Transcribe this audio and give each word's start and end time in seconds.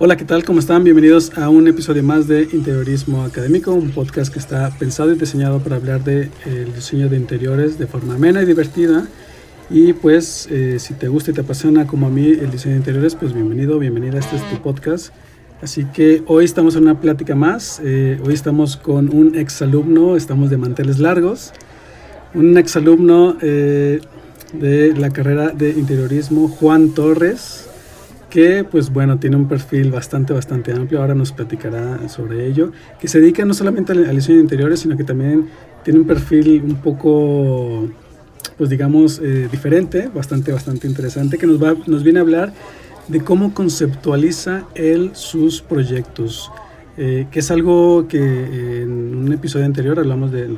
Hola, 0.00 0.16
¿qué 0.16 0.24
tal? 0.24 0.44
¿Cómo 0.44 0.60
están? 0.60 0.84
Bienvenidos 0.84 1.36
a 1.36 1.48
un 1.48 1.66
episodio 1.66 2.04
más 2.04 2.28
de 2.28 2.42
Interiorismo 2.52 3.24
Académico, 3.24 3.72
un 3.72 3.90
podcast 3.90 4.32
que 4.32 4.38
está 4.38 4.70
pensado 4.78 5.10
y 5.10 5.18
diseñado 5.18 5.58
para 5.58 5.74
hablar 5.74 6.04
del 6.04 6.30
de, 6.44 6.66
diseño 6.66 7.08
de 7.08 7.16
interiores 7.16 7.80
de 7.80 7.88
forma 7.88 8.14
amena 8.14 8.40
y 8.40 8.46
divertida. 8.46 9.08
Y 9.68 9.94
pues, 9.94 10.46
eh, 10.52 10.78
si 10.78 10.94
te 10.94 11.08
gusta 11.08 11.32
y 11.32 11.34
te 11.34 11.40
apasiona 11.40 11.88
como 11.88 12.06
a 12.06 12.10
mí 12.10 12.28
el 12.28 12.48
diseño 12.48 12.74
de 12.74 12.78
interiores, 12.78 13.16
pues 13.16 13.32
bienvenido, 13.32 13.80
bienvenida. 13.80 14.20
Este 14.20 14.36
es 14.36 14.48
tu 14.48 14.62
podcast. 14.62 15.12
Así 15.62 15.84
que 15.86 16.22
hoy 16.28 16.44
estamos 16.44 16.76
en 16.76 16.82
una 16.82 17.00
plática 17.00 17.34
más. 17.34 17.80
Eh, 17.82 18.20
hoy 18.24 18.34
estamos 18.34 18.76
con 18.76 19.12
un 19.12 19.34
exalumno, 19.34 20.14
estamos 20.14 20.48
de 20.48 20.58
manteles 20.58 21.00
largos. 21.00 21.52
Un 22.34 22.56
exalumno 22.56 23.36
eh, 23.42 23.98
de 24.52 24.94
la 24.94 25.10
carrera 25.10 25.48
de 25.48 25.70
interiorismo, 25.70 26.46
Juan 26.46 26.90
Torres 26.90 27.67
que 28.30 28.64
pues 28.64 28.92
bueno, 28.92 29.18
tiene 29.18 29.36
un 29.36 29.48
perfil 29.48 29.90
bastante, 29.90 30.32
bastante 30.32 30.72
amplio, 30.72 31.00
ahora 31.00 31.14
nos 31.14 31.32
platicará 31.32 32.08
sobre 32.08 32.46
ello, 32.46 32.72
que 33.00 33.08
se 33.08 33.20
dedica 33.20 33.44
no 33.44 33.54
solamente 33.54 33.92
al, 33.92 34.14
diseño 34.14 34.36
de 34.36 34.42
interiores, 34.42 34.80
sino 34.80 34.96
que 34.96 35.04
también 35.04 35.48
tiene 35.82 36.00
un 36.00 36.06
perfil 36.06 36.62
un 36.64 36.76
poco, 36.76 37.88
pues 38.56 38.70
digamos, 38.70 39.20
eh, 39.22 39.48
diferente, 39.50 40.08
bastante, 40.14 40.52
bastante 40.52 40.86
interesante, 40.86 41.38
que 41.38 41.46
nos, 41.46 41.62
va, 41.62 41.74
nos 41.86 42.02
viene 42.02 42.18
a 42.18 42.22
hablar 42.22 42.52
de 43.08 43.20
cómo 43.20 43.54
conceptualiza 43.54 44.66
él 44.74 45.10
sus 45.14 45.62
proyectos. 45.62 46.50
Eh, 47.00 47.28
que 47.30 47.38
es 47.38 47.50
algo 47.52 48.08
que 48.08 48.18
en 48.82 49.14
un 49.14 49.32
episodio 49.32 49.64
anterior 49.64 50.00
hablamos 50.00 50.32
de, 50.32 50.48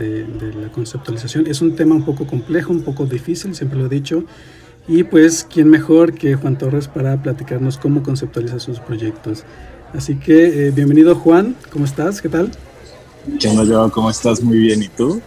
la 0.59 0.73
conceptualización. 0.73 1.47
Es 1.47 1.61
un 1.61 1.77
tema 1.77 1.95
un 1.95 2.03
poco 2.03 2.27
complejo, 2.27 2.73
un 2.73 2.81
poco 2.81 3.05
difícil, 3.05 3.55
siempre 3.55 3.79
lo 3.79 3.85
he 3.85 3.89
dicho, 3.91 4.25
y 4.91 5.05
pues, 5.05 5.47
¿quién 5.49 5.69
mejor 5.69 6.15
que 6.15 6.35
Juan 6.35 6.59
Torres 6.59 6.89
para 6.89 7.17
platicarnos 7.17 7.79
cómo 7.79 8.03
conceptualiza 8.03 8.59
sus 8.59 8.81
proyectos? 8.81 9.45
Así 9.95 10.17
que, 10.17 10.67
eh, 10.67 10.71
bienvenido 10.73 11.15
Juan, 11.15 11.55
¿cómo 11.71 11.85
estás? 11.85 12.21
¿Qué 12.21 12.29
tal? 12.29 12.51
¿Qué 13.39 13.47
onda, 13.47 13.63
yo? 13.63 13.89
¿Cómo 13.93 14.11
estás? 14.11 14.43
Muy 14.43 14.59
bien, 14.59 14.83
¿y 14.83 14.89
tú? 14.89 15.23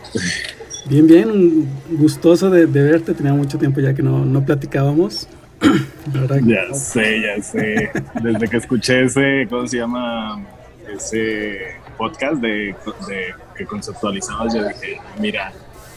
Bien, 0.89 1.07
bien, 1.07 1.69
gustoso 1.91 2.49
de, 2.49 2.65
verte, 2.65 3.13
tenía 3.13 3.33
mucho 3.33 3.57
tiempo 3.57 3.79
ya 3.79 3.93
que 3.93 4.03
no, 4.03 4.25
no 4.25 4.45
platicábamos. 4.45 5.29
ya 6.45 6.73
sé, 6.73 7.21
ya 7.21 7.41
sé. 7.41 7.89
Desde 8.21 8.49
que 8.49 8.57
escuché 8.57 9.05
ese, 9.05 9.47
¿cómo 9.49 9.65
se 9.65 9.77
llama? 9.77 10.45
Ese 10.93 11.77
podcast 11.97 12.41
de, 12.41 12.75
de 13.07 13.33
que 13.55 13.65
conceptualizabas, 13.65 14.55
yo 14.55 14.67
dije, 14.67 14.99
mira, 15.21 15.53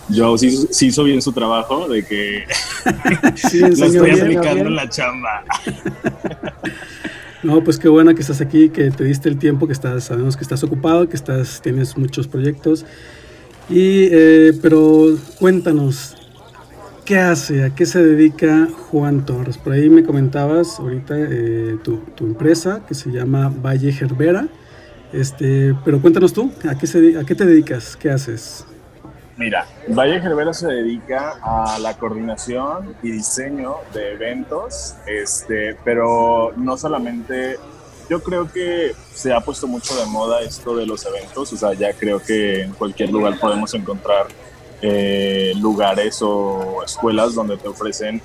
yo 0.09 0.39
sí, 0.39 0.67
sí, 0.71 0.87
hizo 0.87 1.05
bien 1.05 1.21
su 1.21 1.33
trabajo 1.33 1.89
de 1.89 2.05
que 2.05 2.45
sí, 3.37 3.61
lo 3.61 3.67
estoy 3.87 4.11
aplicando 4.21 4.67
en 4.67 4.77
la 4.77 4.89
chamba. 4.89 5.45
No, 7.43 7.63
pues 7.63 7.79
qué 7.79 7.87
bueno 7.89 8.13
que 8.13 8.23
estás 8.23 8.41
aquí, 8.41 8.71
que 8.71 8.91
te 8.91 9.05
diste 9.05 9.29
el 9.29 9.39
tiempo, 9.39 9.69
que 9.69 9.73
estás, 9.73 10.03
sabemos 10.03 10.37
que 10.37 10.43
estás 10.43 10.65
ocupado, 10.65 11.09
que 11.09 11.15
estás, 11.15 11.61
tienes 11.63 11.97
muchos 11.97 12.27
proyectos. 12.27 12.85
Y, 13.69 14.09
eh, 14.11 14.53
pero 14.61 15.17
cuéntanos, 15.39 16.17
¿qué 17.05 17.19
hace? 17.19 17.63
¿A 17.63 17.73
qué 17.73 17.87
se 17.87 18.03
dedica 18.03 18.67
Juan 18.91 19.25
Torres? 19.25 19.59
Por 19.59 19.75
ahí 19.75 19.89
me 19.89 20.03
comentabas 20.03 20.81
ahorita 20.81 21.15
eh, 21.17 21.77
tu, 21.85 21.99
tu, 22.17 22.27
empresa 22.27 22.83
que 22.89 22.95
se 22.95 23.11
llama 23.11 23.49
Valle 23.49 23.93
Gerbera. 23.93 24.49
Este, 25.13 25.73
pero 25.85 26.01
cuéntanos 26.01 26.33
tú, 26.33 26.51
¿a 26.69 26.77
qué, 26.77 26.89
se, 26.89 27.17
¿a 27.17 27.23
qué 27.23 27.37
te 27.37 27.47
dedicas? 27.47 27.97
¿Qué 27.97 28.11
haces? 28.11 28.67
Mira, 29.37 29.67
Valle 29.89 30.21
Gerbera 30.21 30.55
se 30.55 30.67
dedica 30.67 31.39
a 31.43 31.79
la 31.79 31.99
coordinación 31.99 32.97
y 33.03 33.11
diseño 33.11 33.77
de 33.93 34.13
eventos, 34.13 34.95
este, 35.07 35.77
pero 35.85 36.55
no 36.57 36.79
solamente, 36.79 37.59
yo 38.09 38.23
creo 38.23 38.51
que 38.51 38.95
se 39.13 39.35
ha 39.35 39.41
puesto 39.43 39.67
mucho 39.67 39.95
de 39.95 40.07
moda 40.07 40.41
esto 40.41 40.75
de 40.75 40.87
los 40.87 41.05
eventos, 41.05 41.53
o 41.53 41.57
sea, 41.57 41.75
ya 41.75 41.93
creo 41.93 42.19
que 42.19 42.63
en 42.63 42.73
cualquier 42.73 43.11
lugar 43.11 43.39
podemos 43.39 43.75
encontrar 43.75 44.27
eh, 44.81 45.53
lugares 45.61 46.19
o 46.23 46.83
escuelas 46.83 47.35
donde 47.35 47.59
te 47.59 47.69
ofrecen 47.69 48.23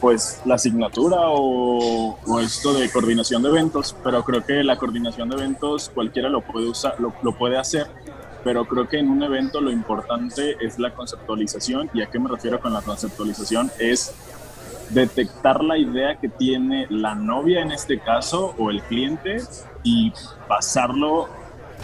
pues 0.00 0.40
la 0.44 0.56
asignatura 0.56 1.28
o, 1.28 2.18
o, 2.26 2.40
esto 2.40 2.74
de 2.74 2.90
coordinación 2.90 3.42
de 3.44 3.50
eventos, 3.50 3.94
pero 4.02 4.24
creo 4.24 4.44
que 4.44 4.64
la 4.64 4.76
coordinación 4.76 5.28
de 5.28 5.36
eventos 5.36 5.90
cualquiera 5.94 6.28
lo 6.28 6.40
puede 6.40 6.68
usar, 6.68 6.98
lo, 6.98 7.14
lo 7.22 7.32
puede 7.38 7.56
hacer 7.56 7.86
pero 8.44 8.66
creo 8.66 8.86
que 8.86 8.98
en 8.98 9.10
un 9.10 9.22
evento 9.22 9.60
lo 9.60 9.72
importante 9.72 10.56
es 10.60 10.78
la 10.78 10.94
conceptualización. 10.94 11.90
¿Y 11.94 12.02
a 12.02 12.06
qué 12.06 12.18
me 12.18 12.28
refiero 12.28 12.60
con 12.60 12.74
la 12.74 12.82
conceptualización? 12.82 13.70
Es 13.78 14.14
detectar 14.90 15.64
la 15.64 15.78
idea 15.78 16.16
que 16.16 16.28
tiene 16.28 16.86
la 16.90 17.14
novia 17.14 17.62
en 17.62 17.72
este 17.72 17.98
caso 17.98 18.54
o 18.58 18.70
el 18.70 18.82
cliente 18.82 19.38
y 19.82 20.12
pasarlo 20.46 21.28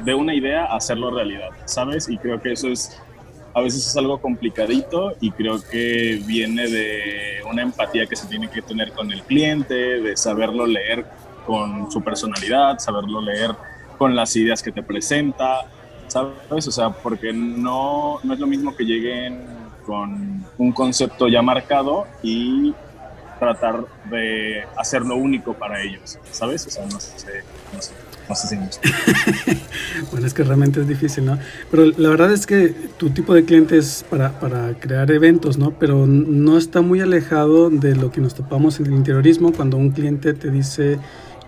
de 0.05 0.15
una 0.15 0.35
idea 0.35 0.67
a 0.67 0.77
hacerlo 0.77 1.11
realidad, 1.11 1.49
¿sabes? 1.65 2.09
Y 2.09 2.19
creo 2.19 2.41
que 2.41 2.53
eso 2.53 2.69
es, 2.69 3.01
a 3.55 3.61
veces 3.63 3.87
es 3.87 3.97
algo 3.97 4.21
complicadito 4.21 5.15
y 5.21 5.31
creo 5.31 5.61
que 5.63 6.23
viene 6.27 6.69
de 6.69 7.43
una 7.51 7.63
empatía 7.63 8.07
que 8.07 8.17
se 8.17 8.27
tiene 8.27 8.49
que 8.49 8.63
tener 8.63 8.93
con 8.93 9.11
el 9.11 9.23
cliente, 9.23 9.75
de 9.75 10.17
saberlo 10.17 10.67
leer 10.67 11.07
con 11.47 11.91
su 11.91 12.03
personalidad, 12.03 12.79
saberlo 12.79 13.21
leer 13.21 13.51
con 13.99 14.15
las 14.15 14.37
ideas 14.37 14.63
que 14.63 14.73
te 14.73 14.83
presenta, 14.83 15.67
¿sabes? 16.11 16.67
O 16.69 16.71
sea, 16.71 16.91
porque 16.91 17.33
no, 17.33 18.19
no 18.23 18.35
es 18.35 18.41
lo 18.41 18.47
mismo 18.47 18.75
que 18.75 18.85
lleguen 18.85 19.45
con 19.87 20.45
un 20.59 20.73
concepto 20.73 21.29
ya 21.29 21.41
marcado 21.43 22.07
y 22.23 22.75
tratar 23.39 23.87
de 24.11 24.65
hacerlo 24.77 25.17
único 25.17 25.55
para 25.55 25.83
ellos, 25.83 26.19
¿sabes? 26.31 26.67
O 26.67 26.71
sea, 26.71 26.85
no 26.85 27.01
sé, 27.01 27.13
no 27.73 27.81
sé, 27.81 27.93
Bueno, 30.13 30.27
es 30.27 30.35
que 30.35 30.45
realmente 30.45 30.81
es 30.81 30.87
difícil, 30.87 31.25
¿no? 31.25 31.39
Pero 31.71 31.87
la 31.87 32.11
verdad 32.11 32.33
es 32.33 32.47
que 32.47 32.69
tu 32.97 33.11
tipo 33.11 33.35
de 33.35 33.45
cliente 33.45 33.79
es 33.79 34.05
para, 34.09 34.39
para 34.39 34.75
crear 34.75 35.11
eventos, 35.11 35.59
¿no? 35.59 35.73
Pero 35.73 36.07
no 36.07 36.59
está 36.59 36.81
muy 36.81 37.01
alejado 37.01 37.71
de 37.71 37.97
lo 37.97 38.13
que 38.13 38.21
nos 38.21 38.35
topamos 38.35 38.79
en 38.79 38.87
el 38.87 38.93
interiorismo 38.93 39.53
cuando 39.53 39.79
un 39.79 39.91
cliente 39.91 40.35
te 40.35 40.51
dice 40.51 40.99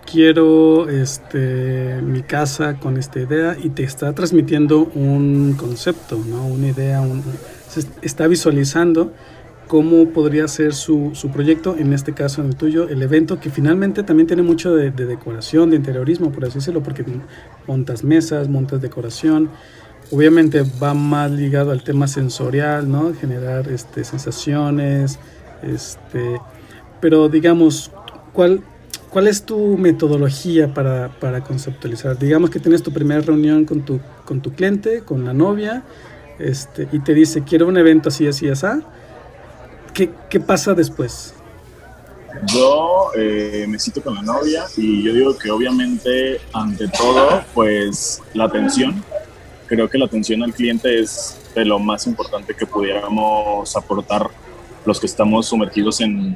quiero 0.09 0.89
este, 0.89 1.99
mi 2.01 2.21
casa 2.21 2.75
con 2.79 2.97
esta 2.97 3.19
idea 3.19 3.57
y 3.61 3.69
te 3.69 3.83
está 3.83 4.13
transmitiendo 4.13 4.91
un 4.95 5.53
concepto, 5.57 6.17
¿no? 6.27 6.45
una 6.45 6.69
idea, 6.69 7.01
un, 7.01 7.23
está 8.01 8.27
visualizando 8.27 9.13
cómo 9.67 10.09
podría 10.09 10.47
ser 10.47 10.73
su, 10.73 11.11
su, 11.13 11.29
proyecto, 11.29 11.75
en 11.77 11.93
este 11.93 12.13
caso 12.13 12.41
en 12.41 12.49
el 12.49 12.55
tuyo, 12.55 12.87
el 12.89 13.01
evento, 13.01 13.39
que 13.39 13.49
finalmente 13.49 14.03
también 14.03 14.27
tiene 14.27 14.43
mucho 14.43 14.75
de, 14.75 14.91
de, 14.91 15.05
decoración, 15.05 15.71
de 15.71 15.77
interiorismo, 15.77 16.31
por 16.31 16.45
así 16.45 16.55
decirlo, 16.55 16.83
porque 16.83 17.03
montas 17.65 18.03
mesas, 18.03 18.49
montas 18.49 18.81
decoración, 18.81 19.49
obviamente 20.11 20.63
va 20.81 20.93
más 20.93 21.31
ligado 21.31 21.71
al 21.71 21.83
tema 21.83 22.07
sensorial, 22.07 22.89
¿no? 22.89 23.13
Generar 23.13 23.67
este, 23.69 24.03
sensaciones, 24.03 25.17
este, 25.63 26.39
pero 26.99 27.29
digamos, 27.29 27.91
¿cuál, 28.31 28.61
¿Cuál 29.13 29.27
es 29.27 29.45
tu 29.45 29.77
metodología 29.77 30.73
para, 30.73 31.09
para, 31.19 31.43
conceptualizar? 31.43 32.17
Digamos 32.17 32.49
que 32.49 32.59
tienes 32.59 32.81
tu 32.81 32.91
primera 32.91 33.21
reunión 33.21 33.63
con 33.63 33.85
tu, 33.85 33.99
con 34.25 34.41
tu 34.41 34.51
cliente, 34.53 35.03
con 35.03 35.23
la 35.23 35.35
novia, 35.35 35.83
este, 36.39 36.87
y 36.91 36.97
te 36.97 37.13
dice, 37.13 37.43
quiero 37.43 37.67
un 37.67 37.77
evento 37.77 38.09
así, 38.09 38.25
así, 38.27 38.49
así. 38.49 38.65
¿Qué, 39.93 40.09
qué 40.31 40.39
pasa 40.39 40.73
después? 40.73 41.35
Yo 42.47 43.11
eh, 43.15 43.67
me 43.69 43.77
cito 43.77 44.01
con 44.01 44.15
la 44.15 44.23
novia 44.23 44.65
y 44.77 45.03
yo 45.03 45.13
digo 45.13 45.37
que 45.37 45.51
obviamente, 45.51 46.41
ante 46.51 46.87
todo, 46.87 47.43
pues 47.53 48.19
la 48.33 48.45
atención. 48.45 49.03
Creo 49.67 49.87
que 49.91 49.99
la 49.99 50.05
atención 50.05 50.41
al 50.41 50.55
cliente 50.55 50.99
es 50.99 51.37
de 51.53 51.65
lo 51.65 51.77
más 51.77 52.07
importante 52.07 52.55
que 52.55 52.65
pudiéramos 52.65 53.77
aportar 53.77 54.31
los 54.87 54.99
que 54.99 55.05
estamos 55.05 55.45
sumergidos 55.45 56.01
en 56.01 56.35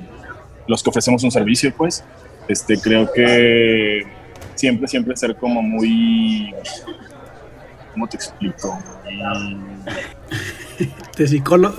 los 0.68 0.83
que 0.83 0.91
ofrecemos 0.91 1.24
un 1.24 1.31
servicio, 1.31 1.74
pues 1.75 2.03
este, 2.47 2.79
creo 2.79 3.11
que 3.11 4.03
siempre, 4.55 4.88
siempre 4.88 5.15
ser 5.15 5.35
como 5.35 5.61
muy, 5.61 6.53
¿cómo 7.94 8.07
te 8.07 8.17
explico? 8.17 8.77
De 11.17 11.27
psicólogo, 11.27 11.75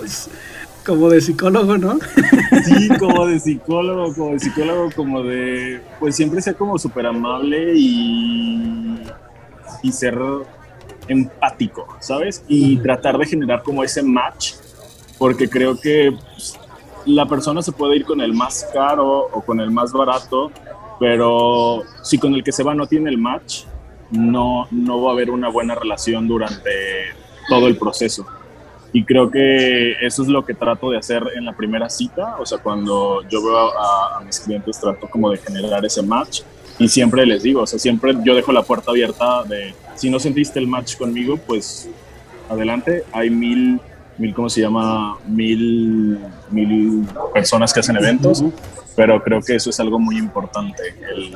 como 0.85 1.09
de 1.09 1.21
psicólogo, 1.21 1.77
¿no? 1.77 1.99
Sí, 2.65 2.89
como 2.99 3.27
de 3.27 3.39
psicólogo, 3.39 4.13
como 4.13 4.31
de 4.31 4.39
psicólogo, 4.39 4.89
como 4.93 5.23
de, 5.23 5.81
pues 5.99 6.15
siempre 6.15 6.41
ser 6.41 6.55
como 6.55 6.77
súper 6.77 7.05
amable 7.05 7.73
y, 7.75 8.99
y 9.81 9.91
ser 9.91 10.17
empático, 11.07 11.87
¿sabes? 11.99 12.43
Y 12.47 12.77
tratar 12.77 13.17
de 13.17 13.25
generar 13.25 13.63
como 13.63 13.83
ese 13.83 14.03
match, 14.03 14.53
porque 15.17 15.49
creo 15.49 15.79
que 15.79 16.15
pues, 16.33 16.59
la 17.09 17.25
persona 17.25 17.61
se 17.61 17.71
puede 17.71 17.97
ir 17.97 18.05
con 18.05 18.21
el 18.21 18.33
más 18.33 18.69
caro 18.71 19.29
o 19.31 19.41
con 19.41 19.59
el 19.59 19.71
más 19.71 19.91
barato, 19.91 20.51
pero 20.99 21.83
si 22.03 22.17
con 22.17 22.33
el 22.33 22.43
que 22.43 22.51
se 22.51 22.63
va 22.63 22.75
no 22.75 22.87
tiene 22.87 23.09
el 23.09 23.17
match, 23.17 23.63
no, 24.11 24.67
no 24.71 25.01
va 25.01 25.11
a 25.11 25.13
haber 25.13 25.31
una 25.31 25.49
buena 25.49 25.75
relación 25.75 26.27
durante 26.27 26.71
todo 27.47 27.67
el 27.67 27.77
proceso. 27.77 28.25
Y 28.91 29.03
creo 29.05 29.29
que 29.29 29.93
eso 30.01 30.23
es 30.23 30.27
lo 30.27 30.45
que 30.45 30.53
trato 30.53 30.89
de 30.89 30.97
hacer 30.97 31.23
en 31.35 31.45
la 31.45 31.53
primera 31.53 31.89
cita, 31.89 32.37
o 32.39 32.45
sea, 32.45 32.57
cuando 32.57 33.21
yo 33.29 33.43
veo 33.43 33.57
a, 33.57 34.17
a 34.17 34.19
mis 34.21 34.39
clientes 34.39 34.79
trato 34.79 35.07
como 35.09 35.29
de 35.29 35.37
generar 35.37 35.85
ese 35.85 36.01
match 36.01 36.41
y 36.79 36.87
siempre 36.87 37.25
les 37.25 37.43
digo, 37.43 37.61
o 37.61 37.67
sea, 37.67 37.77
siempre 37.77 38.15
yo 38.23 38.35
dejo 38.35 38.51
la 38.51 38.63
puerta 38.63 38.91
abierta 38.91 39.43
de, 39.43 39.75
si 39.95 40.09
no 40.09 40.19
sentiste 40.19 40.59
el 40.59 40.67
match 40.67 40.97
conmigo, 40.97 41.37
pues 41.37 41.89
adelante, 42.49 43.03
hay 43.11 43.29
mil, 43.29 43.79
mil, 44.19 44.33
¿cómo 44.33 44.49
se 44.49 44.61
llama? 44.61 45.17
Mil, 45.25 46.19
mil 46.51 47.07
personas 47.33 47.73
que 47.73 47.79
hacen 47.79 47.95
eventos, 47.97 48.43
pero 48.95 49.23
creo 49.23 49.41
que 49.41 49.55
eso 49.55 49.69
es 49.69 49.79
algo 49.79 49.97
muy 49.97 50.17
importante, 50.17 50.83
el, 51.15 51.33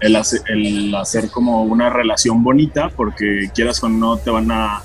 el, 0.00 0.16
hacer, 0.16 0.42
el 0.48 0.94
hacer 0.94 1.30
como 1.30 1.62
una 1.62 1.90
relación 1.90 2.44
bonita, 2.44 2.90
porque 2.90 3.50
quieras 3.54 3.82
o 3.82 3.88
no, 3.88 4.18
te 4.18 4.30
van 4.30 4.50
a, 4.52 4.82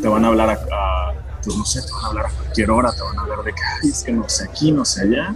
te 0.00 0.08
van 0.08 0.24
a 0.24 0.28
hablar 0.28 0.50
a, 0.50 1.12
pues 1.44 1.56
no 1.56 1.64
sé, 1.64 1.82
te 1.82 1.92
van 1.92 2.04
a 2.04 2.06
hablar 2.08 2.26
a 2.26 2.30
cualquier 2.30 2.70
hora, 2.70 2.92
te 2.92 3.02
van 3.02 3.18
a 3.18 3.22
hablar 3.22 3.42
de 3.42 3.52
que, 3.52 3.62
Ay, 3.82 3.90
es 3.90 4.04
que 4.04 4.12
no 4.12 4.28
sé 4.28 4.44
aquí, 4.44 4.70
no 4.70 4.84
sé 4.84 5.02
allá, 5.02 5.34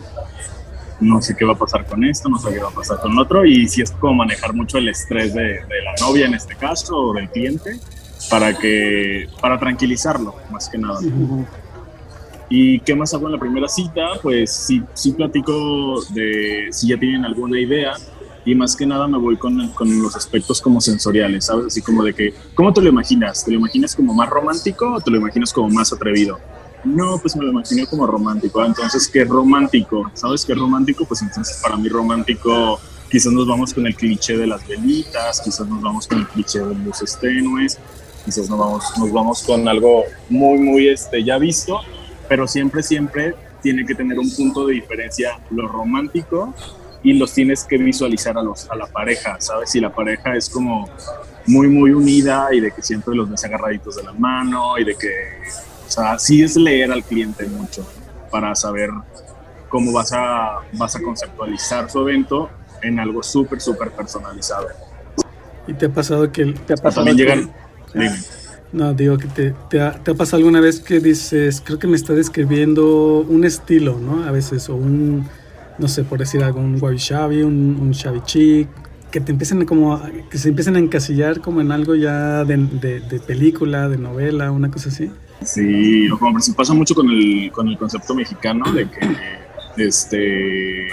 no 1.00 1.20
sé 1.20 1.34
qué 1.34 1.44
va 1.44 1.54
a 1.54 1.58
pasar 1.58 1.84
con 1.84 2.04
esto, 2.04 2.28
no 2.28 2.38
sé 2.38 2.52
qué 2.52 2.60
va 2.60 2.68
a 2.68 2.72
pasar 2.72 3.00
con 3.00 3.18
otro, 3.18 3.44
y 3.44 3.68
si 3.68 3.82
es 3.82 3.90
como 3.90 4.14
manejar 4.14 4.54
mucho 4.54 4.78
el 4.78 4.88
estrés 4.88 5.34
de, 5.34 5.42
de, 5.42 5.82
la 5.84 5.94
novia 6.00 6.26
en 6.26 6.34
este 6.34 6.54
caso, 6.54 6.96
o 6.96 7.14
del 7.14 7.28
cliente, 7.28 7.80
para 8.32 8.58
que, 8.58 9.28
para 9.42 9.58
tranquilizarlo, 9.58 10.34
más 10.50 10.66
que 10.66 10.78
nada. 10.78 10.98
¿Y 12.48 12.80
qué 12.80 12.94
más 12.94 13.12
hago 13.12 13.26
en 13.26 13.32
la 13.32 13.38
primera 13.38 13.68
cita? 13.68 14.06
Pues 14.22 14.50
sí, 14.50 14.82
sí 14.94 15.12
platico 15.12 16.02
de 16.14 16.68
si 16.70 16.88
ya 16.88 16.98
tienen 16.98 17.26
alguna 17.26 17.60
idea, 17.60 17.92
y 18.46 18.54
más 18.54 18.74
que 18.74 18.86
nada 18.86 19.06
me 19.06 19.18
voy 19.18 19.36
con, 19.36 19.68
con, 19.72 20.02
los 20.02 20.16
aspectos 20.16 20.62
como 20.62 20.80
sensoriales, 20.80 21.44
¿sabes? 21.44 21.66
Así 21.66 21.82
como 21.82 22.02
de 22.02 22.14
que, 22.14 22.32
¿cómo 22.54 22.72
te 22.72 22.80
lo 22.80 22.88
imaginas? 22.88 23.44
¿Te 23.44 23.50
lo 23.50 23.58
imaginas 23.58 23.94
como 23.94 24.14
más 24.14 24.30
romántico 24.30 24.94
o 24.94 25.00
te 25.00 25.10
lo 25.10 25.18
imaginas 25.18 25.52
como 25.52 25.68
más 25.68 25.92
atrevido? 25.92 26.40
No, 26.84 27.18
pues 27.18 27.36
me 27.36 27.44
lo 27.44 27.50
imagino 27.50 27.86
como 27.86 28.06
romántico. 28.06 28.64
Entonces, 28.64 29.08
¿qué 29.12 29.24
romántico? 29.24 30.10
¿Sabes 30.14 30.44
qué 30.46 30.54
romántico? 30.54 31.04
Pues 31.04 31.20
entonces 31.20 31.60
para 31.62 31.76
mí 31.76 31.88
romántico 31.88 32.80
quizás 33.10 33.30
nos 33.30 33.46
vamos 33.46 33.74
con 33.74 33.86
el 33.86 33.94
cliché 33.94 34.38
de 34.38 34.46
las 34.46 34.66
velitas, 34.66 35.42
quizás 35.42 35.68
nos 35.68 35.82
vamos 35.82 36.08
con 36.08 36.20
el 36.20 36.26
cliché 36.28 36.60
de 36.60 36.74
luces 36.74 37.18
tenues, 37.20 37.78
quizás 38.24 38.48
nos 38.48 38.58
vamos, 38.58 38.84
nos 38.98 39.12
vamos 39.12 39.42
con 39.42 39.68
algo 39.68 40.04
muy, 40.28 40.58
muy 40.58 40.88
este, 40.88 41.22
ya 41.24 41.38
visto, 41.38 41.80
pero 42.28 42.46
siempre, 42.46 42.82
siempre 42.82 43.34
tiene 43.62 43.84
que 43.84 43.94
tener 43.94 44.18
un 44.18 44.30
punto 44.34 44.66
de 44.66 44.74
diferencia 44.74 45.38
lo 45.50 45.68
romántico 45.68 46.54
y 47.02 47.14
los 47.14 47.32
tienes 47.32 47.64
que 47.64 47.78
visualizar 47.78 48.38
a, 48.38 48.42
los, 48.42 48.70
a 48.70 48.76
la 48.76 48.86
pareja, 48.86 49.36
¿sabes? 49.40 49.70
Si 49.70 49.80
la 49.80 49.92
pareja 49.92 50.36
es 50.36 50.48
como 50.48 50.88
muy, 51.46 51.68
muy 51.68 51.90
unida 51.90 52.48
y 52.52 52.60
de 52.60 52.70
que 52.70 52.82
siempre 52.82 53.14
los 53.14 53.28
ves 53.28 53.44
agarraditos 53.44 53.96
de 53.96 54.04
la 54.04 54.12
mano 54.12 54.78
y 54.78 54.84
de 54.84 54.94
que 54.94 55.08
o 55.86 55.90
sea, 55.94 56.18
sí 56.18 56.42
es 56.42 56.56
leer 56.56 56.90
al 56.90 57.04
cliente 57.04 57.46
mucho 57.46 57.86
para 58.30 58.54
saber 58.54 58.88
cómo 59.68 59.92
vas 59.92 60.10
a, 60.14 60.60
vas 60.72 60.96
a 60.96 61.02
conceptualizar 61.02 61.90
su 61.90 62.00
evento 62.00 62.48
en 62.82 62.98
algo 62.98 63.22
súper, 63.22 63.60
súper 63.60 63.90
personalizado. 63.90 64.68
¿Y 65.66 65.74
te 65.74 65.86
ha 65.86 65.88
pasado 65.90 66.32
que... 66.32 66.46
Te 66.46 66.72
ha 66.72 66.76
pasado 66.76 67.04
también 67.04 67.16
llegan... 67.16 67.52
No, 68.72 68.94
digo 68.94 69.18
que 69.18 69.26
te, 69.26 69.54
te, 69.68 69.82
ha, 69.82 69.92
te, 69.92 70.12
ha, 70.12 70.14
pasado 70.14 70.38
alguna 70.38 70.58
vez 70.58 70.80
que 70.80 70.98
dices, 70.98 71.60
creo 71.62 71.78
que 71.78 71.86
me 71.86 71.94
está 71.94 72.14
describiendo 72.14 73.18
un 73.18 73.44
estilo, 73.44 73.98
¿no? 73.98 74.24
A 74.24 74.30
veces, 74.30 74.66
o 74.70 74.76
un, 74.76 75.26
no 75.76 75.88
sé, 75.88 76.04
por 76.04 76.18
decir 76.18 76.42
algo, 76.42 76.60
un 76.60 76.82
wabi 76.82 76.96
shabi, 76.96 77.42
un, 77.42 77.76
un 77.78 77.90
shabi 77.90 78.22
chic, 78.24 78.68
que 79.10 79.20
te 79.20 79.30
empiecen 79.30 79.66
como, 79.66 80.00
que 80.30 80.38
se 80.38 80.48
empiecen 80.48 80.76
a 80.76 80.78
encasillar 80.78 81.42
como 81.42 81.60
en 81.60 81.70
algo 81.70 81.94
ya 81.94 82.46
de, 82.46 82.56
de, 82.56 83.00
de 83.00 83.20
película, 83.20 83.90
de 83.90 83.98
novela, 83.98 84.50
una 84.50 84.70
cosa 84.70 84.88
así. 84.88 85.10
Sí, 85.44 86.08
como 86.18 86.40
se 86.40 86.54
pasa 86.54 86.72
mucho 86.72 86.94
con 86.94 87.10
el, 87.10 87.50
con 87.52 87.68
el 87.68 87.76
concepto 87.76 88.14
mexicano 88.14 88.72
de 88.72 88.88
que 88.88 89.84
este, 89.84 90.88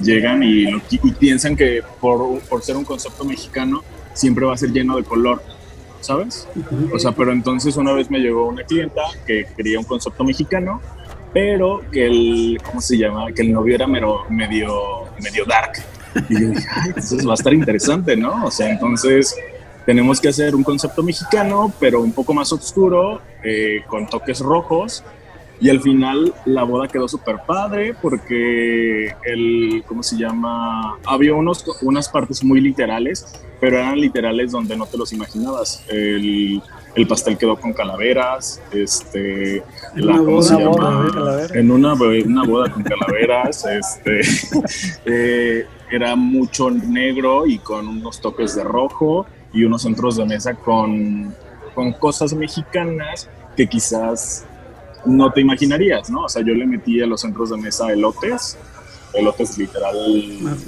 llegan 0.00 0.42
y, 0.42 0.64
y 0.90 1.12
piensan 1.18 1.56
que 1.56 1.82
por, 2.00 2.40
por, 2.40 2.62
ser 2.62 2.76
un 2.76 2.84
concepto 2.84 3.24
mexicano 3.24 3.82
siempre 4.14 4.46
va 4.46 4.54
a 4.54 4.56
ser 4.56 4.72
lleno 4.72 4.96
de 4.96 5.04
color, 5.04 5.42
¿sabes? 6.00 6.48
O 6.92 6.98
sea, 6.98 7.12
pero 7.12 7.32
entonces 7.32 7.76
una 7.76 7.92
vez 7.92 8.10
me 8.10 8.18
llegó 8.18 8.48
una 8.48 8.64
clienta 8.64 9.02
que 9.26 9.46
quería 9.56 9.78
un 9.78 9.84
concepto 9.84 10.24
mexicano, 10.24 10.80
pero 11.32 11.82
que 11.92 12.06
el, 12.06 12.58
¿cómo 12.64 12.80
se 12.80 12.96
llama? 12.96 13.32
Que 13.32 13.42
el 13.42 13.52
novio 13.52 13.74
era 13.74 13.86
medio, 13.86 15.06
medio 15.20 15.44
dark. 15.44 15.72
Y 16.28 16.40
yo 16.40 16.48
dije, 16.48 16.66
ay, 16.74 16.92
pues 16.92 17.12
eso 17.12 17.26
va 17.26 17.34
a 17.34 17.34
estar 17.34 17.54
interesante, 17.54 18.16
¿no? 18.16 18.44
O 18.44 18.50
sea, 18.50 18.70
entonces 18.70 19.34
tenemos 19.86 20.20
que 20.20 20.28
hacer 20.28 20.54
un 20.54 20.64
concepto 20.64 21.02
mexicano, 21.02 21.72
pero 21.78 22.00
un 22.00 22.12
poco 22.12 22.34
más 22.34 22.52
oscuro, 22.52 23.20
eh, 23.44 23.82
con 23.86 24.08
toques 24.08 24.40
rojos. 24.40 25.04
Y 25.60 25.68
al 25.68 25.80
final 25.80 26.32
la 26.46 26.62
boda 26.62 26.88
quedó 26.88 27.06
súper 27.06 27.40
padre 27.46 27.94
porque 28.00 29.14
el, 29.24 29.84
¿cómo 29.86 30.02
se 30.02 30.16
llama? 30.16 30.98
Había 31.04 31.34
unos, 31.34 31.64
unas 31.82 32.08
partes 32.08 32.42
muy 32.42 32.60
literales, 32.62 33.26
pero 33.60 33.78
eran 33.78 34.00
literales 34.00 34.52
donde 34.52 34.74
no 34.74 34.86
te 34.86 34.96
los 34.96 35.12
imaginabas. 35.12 35.84
El, 35.88 36.62
el 36.94 37.06
pastel 37.06 37.36
quedó 37.36 37.56
con 37.56 37.74
calaveras, 37.74 38.60
este, 38.72 39.58
¿En 39.58 40.06
la, 40.06 40.14
una 40.14 40.24
¿cómo 40.24 40.36
boda, 40.36 40.42
se 40.42 40.58
llama? 40.58 41.10
Boda, 41.12 41.46
en 41.54 41.70
una, 41.70 41.92
una, 41.92 42.44
boda 42.44 42.72
con 42.72 42.82
calaveras, 42.82 43.66
este, 43.70 44.20
eh, 45.04 45.66
era 45.90 46.16
mucho 46.16 46.70
negro 46.70 47.46
y 47.46 47.58
con 47.58 47.86
unos 47.86 48.20
toques 48.20 48.54
de 48.54 48.64
rojo 48.64 49.26
y 49.52 49.64
unos 49.64 49.82
centros 49.82 50.16
de 50.16 50.24
mesa 50.24 50.54
con, 50.54 51.34
con 51.74 51.92
cosas 51.92 52.32
mexicanas 52.32 53.28
que 53.56 53.66
quizás 53.66 54.46
no 55.04 55.32
te 55.32 55.40
imaginarías, 55.40 56.10
¿no? 56.10 56.24
O 56.24 56.28
sea, 56.28 56.42
yo 56.42 56.54
le 56.54 56.66
metí 56.66 57.00
a 57.00 57.06
los 57.06 57.20
centros 57.20 57.50
de 57.50 57.56
mesa 57.56 57.92
elotes, 57.92 58.56
elotes 59.12 59.58
literal 59.58 59.96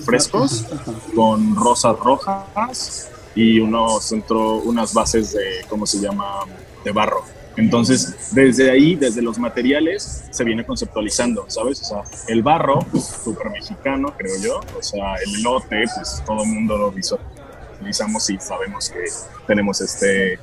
frescos, 0.05 0.67
con 1.15 1.55
rosas 1.57 1.99
rojas 1.99 3.11
y 3.35 3.61
unos 3.61 4.05
centro, 4.05 4.57
unas 4.57 4.93
bases 4.93 5.33
de, 5.33 5.65
¿cómo 5.69 5.87
se 5.87 6.01
llama?, 6.01 6.45
de 6.85 6.93
barro. 6.93 7.23
Entonces, 7.57 8.33
desde 8.33 8.71
ahí, 8.71 8.97
desde 8.97 9.21
los 9.21 9.39
materiales, 9.39 10.25
se 10.31 10.43
viene 10.43 10.65
conceptualizando, 10.65 11.45
¿sabes? 11.49 11.83
O 11.83 11.85
sea, 11.85 12.03
el 12.29 12.43
barro, 12.43 12.79
pues, 12.91 13.05
súper 13.05 13.51
mexicano, 13.51 14.15
creo 14.17 14.35
yo. 14.41 14.61
O 14.79 14.83
sea, 14.83 15.17
el 15.17 15.35
elote, 15.37 15.85
pues 15.95 16.23
todo 16.25 16.43
el 16.43 16.49
mundo 16.49 16.79
lo 16.79 16.91
visualizamos 16.91 18.31
y 18.31 18.39
sabemos 18.39 18.89
que 18.89 19.05
tenemos 19.47 19.81
este, 19.83 20.39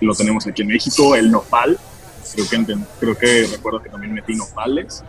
lo 0.00 0.14
tenemos 0.14 0.46
aquí 0.46 0.62
en 0.62 0.68
México, 0.68 1.16
el 1.16 1.30
nopal, 1.30 1.78
creo 2.34 2.48
que, 2.48 2.76
creo 3.00 3.18
que 3.18 3.46
recuerdo 3.50 3.82
que 3.82 3.88
también 3.88 4.12
metí 4.12 4.34
nopales, 4.34 5.02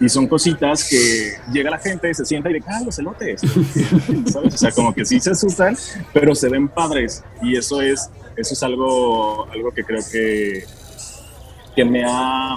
y 0.00 0.08
son 0.08 0.26
cositas 0.26 0.88
que 0.88 1.34
llega 1.52 1.70
la 1.70 1.78
gente, 1.78 2.12
se 2.14 2.24
sienta 2.24 2.50
y 2.50 2.54
dice, 2.54 2.66
ah, 2.70 2.82
los 2.84 2.98
elotes, 2.98 3.40
¿sabes? 4.32 4.54
O 4.54 4.58
sea, 4.58 4.70
como 4.70 4.94
que 4.94 5.04
sí 5.04 5.20
se 5.20 5.30
asustan, 5.30 5.76
pero 6.12 6.34
se 6.34 6.48
ven 6.48 6.68
padres, 6.68 7.22
y 7.42 7.56
eso 7.56 7.80
es, 7.80 8.10
eso 8.36 8.54
es 8.54 8.62
algo, 8.62 9.50
algo 9.50 9.70
que 9.72 9.84
creo 9.84 10.00
que, 10.10 10.64
que 11.74 11.84
me 11.84 12.04
ha, 12.04 12.56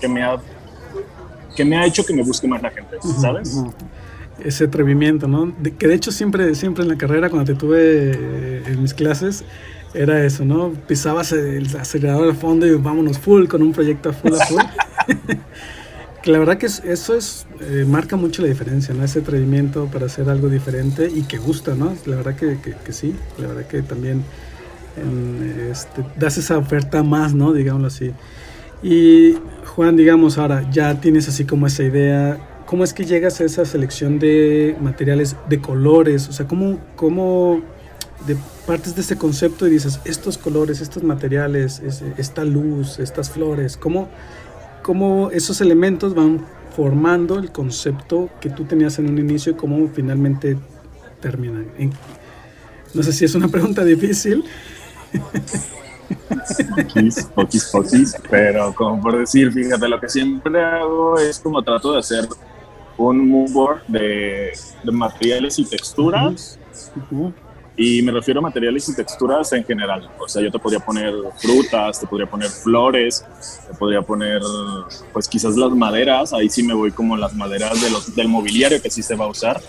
que 0.00 0.08
me 0.08 0.22
ha, 0.22 0.36
que 1.56 1.64
me 1.64 1.76
ha 1.76 1.86
hecho 1.86 2.04
que 2.04 2.14
me 2.14 2.22
busque 2.22 2.46
más 2.46 2.62
la 2.62 2.70
gente, 2.70 2.96
¿sabes? 3.20 3.56
ese 4.42 4.64
atrevimiento, 4.64 5.28
¿no? 5.28 5.54
que 5.78 5.86
de 5.86 5.94
hecho 5.94 6.10
siempre, 6.10 6.54
siempre 6.54 6.82
en 6.82 6.88
la 6.88 6.96
carrera, 6.96 7.30
cuando 7.30 7.52
te 7.52 7.58
tuve 7.58 8.12
eh, 8.12 8.62
en 8.66 8.82
mis 8.82 8.94
clases, 8.94 9.44
era 9.94 10.24
eso, 10.24 10.44
¿no? 10.44 10.72
Pisabas 10.72 11.32
el 11.32 11.74
acelerador 11.76 12.28
al 12.28 12.36
fondo 12.36 12.66
y 12.66 12.74
vámonos 12.74 13.18
full 13.18 13.46
con 13.46 13.62
un 13.62 13.72
proyecto 13.72 14.12
full 14.12 14.34
a 14.34 14.46
full. 14.46 14.62
que 16.22 16.30
la 16.30 16.38
verdad 16.38 16.58
que 16.58 16.66
eso 16.66 17.14
es, 17.14 17.46
eh, 17.60 17.84
marca 17.86 18.16
mucho 18.16 18.42
la 18.42 18.48
diferencia, 18.48 18.94
¿no? 18.94 19.04
Ese 19.04 19.20
atrevimiento 19.20 19.86
para 19.86 20.06
hacer 20.06 20.28
algo 20.28 20.48
diferente 20.48 21.10
y 21.14 21.22
que 21.22 21.38
gusta, 21.38 21.74
¿no? 21.74 21.94
La 22.06 22.16
verdad 22.16 22.34
que, 22.34 22.58
que, 22.60 22.74
que 22.74 22.92
sí, 22.92 23.14
la 23.38 23.48
verdad 23.48 23.66
que 23.66 23.82
también 23.82 24.24
en, 24.96 25.68
este, 25.70 26.04
das 26.18 26.38
esa 26.38 26.58
oferta 26.58 27.02
más, 27.02 27.34
¿no? 27.34 27.52
Digámoslo 27.52 27.88
así. 27.88 28.12
Y 28.82 29.36
Juan, 29.74 29.96
digamos, 29.96 30.38
ahora 30.38 30.68
ya 30.70 31.00
tienes 31.00 31.28
así 31.28 31.44
como 31.44 31.66
esa 31.66 31.82
idea, 31.82 32.38
¿cómo 32.66 32.84
es 32.84 32.92
que 32.92 33.04
llegas 33.04 33.40
a 33.40 33.44
esa 33.44 33.64
selección 33.64 34.18
de 34.18 34.76
materiales, 34.80 35.36
de 35.48 35.60
colores? 35.60 36.28
O 36.28 36.32
sea, 36.32 36.46
¿cómo, 36.46 36.78
cómo 36.96 37.62
de 38.26 38.36
partes 38.66 38.94
de 38.94 39.02
ese 39.02 39.16
concepto 39.16 39.66
y 39.66 39.70
dices, 39.70 40.00
estos 40.04 40.38
colores, 40.38 40.80
estos 40.80 41.02
materiales, 41.02 41.80
esta 42.16 42.44
luz, 42.44 42.98
estas 42.98 43.30
flores, 43.30 43.76
¿cómo, 43.76 44.08
cómo 44.82 45.30
esos 45.30 45.60
elementos 45.60 46.14
van 46.14 46.44
formando 46.74 47.38
el 47.38 47.52
concepto 47.52 48.30
que 48.40 48.50
tú 48.50 48.64
tenías 48.64 48.98
en 48.98 49.08
un 49.08 49.18
inicio 49.18 49.52
y 49.52 49.54
cómo 49.54 49.88
finalmente 49.92 50.56
terminan? 51.20 51.66
No 52.92 53.02
sé 53.02 53.12
si 53.12 53.24
es 53.24 53.34
una 53.34 53.48
pregunta 53.48 53.84
difícil. 53.84 54.44
Poquis, 56.76 57.24
poquis, 57.34 57.64
poquis, 57.72 58.16
pero 58.30 58.74
como 58.74 59.00
por 59.00 59.18
decir, 59.18 59.50
fíjate, 59.52 59.88
lo 59.88 59.98
que 59.98 60.08
siempre 60.08 60.62
hago 60.62 61.18
es 61.18 61.38
como 61.38 61.62
trato 61.62 61.92
de 61.92 62.00
hacer 62.00 62.28
un 62.96 63.28
mood 63.28 63.50
board 63.52 63.86
de, 63.88 64.52
de 64.82 64.92
materiales 64.92 65.58
y 65.58 65.64
texturas. 65.64 66.58
Y 67.76 68.02
me 68.02 68.12
refiero 68.12 68.38
a 68.38 68.42
materiales 68.42 68.88
y 68.88 68.94
texturas 68.94 69.52
en 69.52 69.64
general. 69.64 70.08
O 70.18 70.28
sea, 70.28 70.40
yo 70.40 70.50
te 70.50 70.58
podría 70.60 70.78
poner 70.78 71.12
frutas, 71.36 71.98
te 71.98 72.06
podría 72.06 72.26
poner 72.26 72.48
flores, 72.48 73.24
te 73.66 73.74
podría 73.74 74.00
poner, 74.00 74.40
pues 75.12 75.26
quizás 75.28 75.56
las 75.56 75.70
maderas. 75.70 76.32
Ahí 76.32 76.48
sí 76.48 76.62
me 76.62 76.72
voy 76.72 76.92
como 76.92 77.16
las 77.16 77.34
maderas 77.34 77.82
de 77.82 77.90
los, 77.90 78.14
del 78.14 78.28
mobiliario 78.28 78.80
que 78.80 78.90
sí 78.90 79.02
se 79.02 79.16
va 79.16 79.24
a 79.24 79.28
usar. 79.28 79.60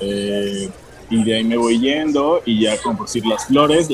Eh, 0.00 0.70
y 1.10 1.24
de 1.24 1.36
ahí 1.36 1.44
me 1.44 1.58
voy 1.58 1.78
yendo 1.78 2.40
y 2.46 2.62
ya 2.62 2.80
con 2.80 2.96
por 2.96 3.06
las 3.26 3.46
flores, 3.46 3.88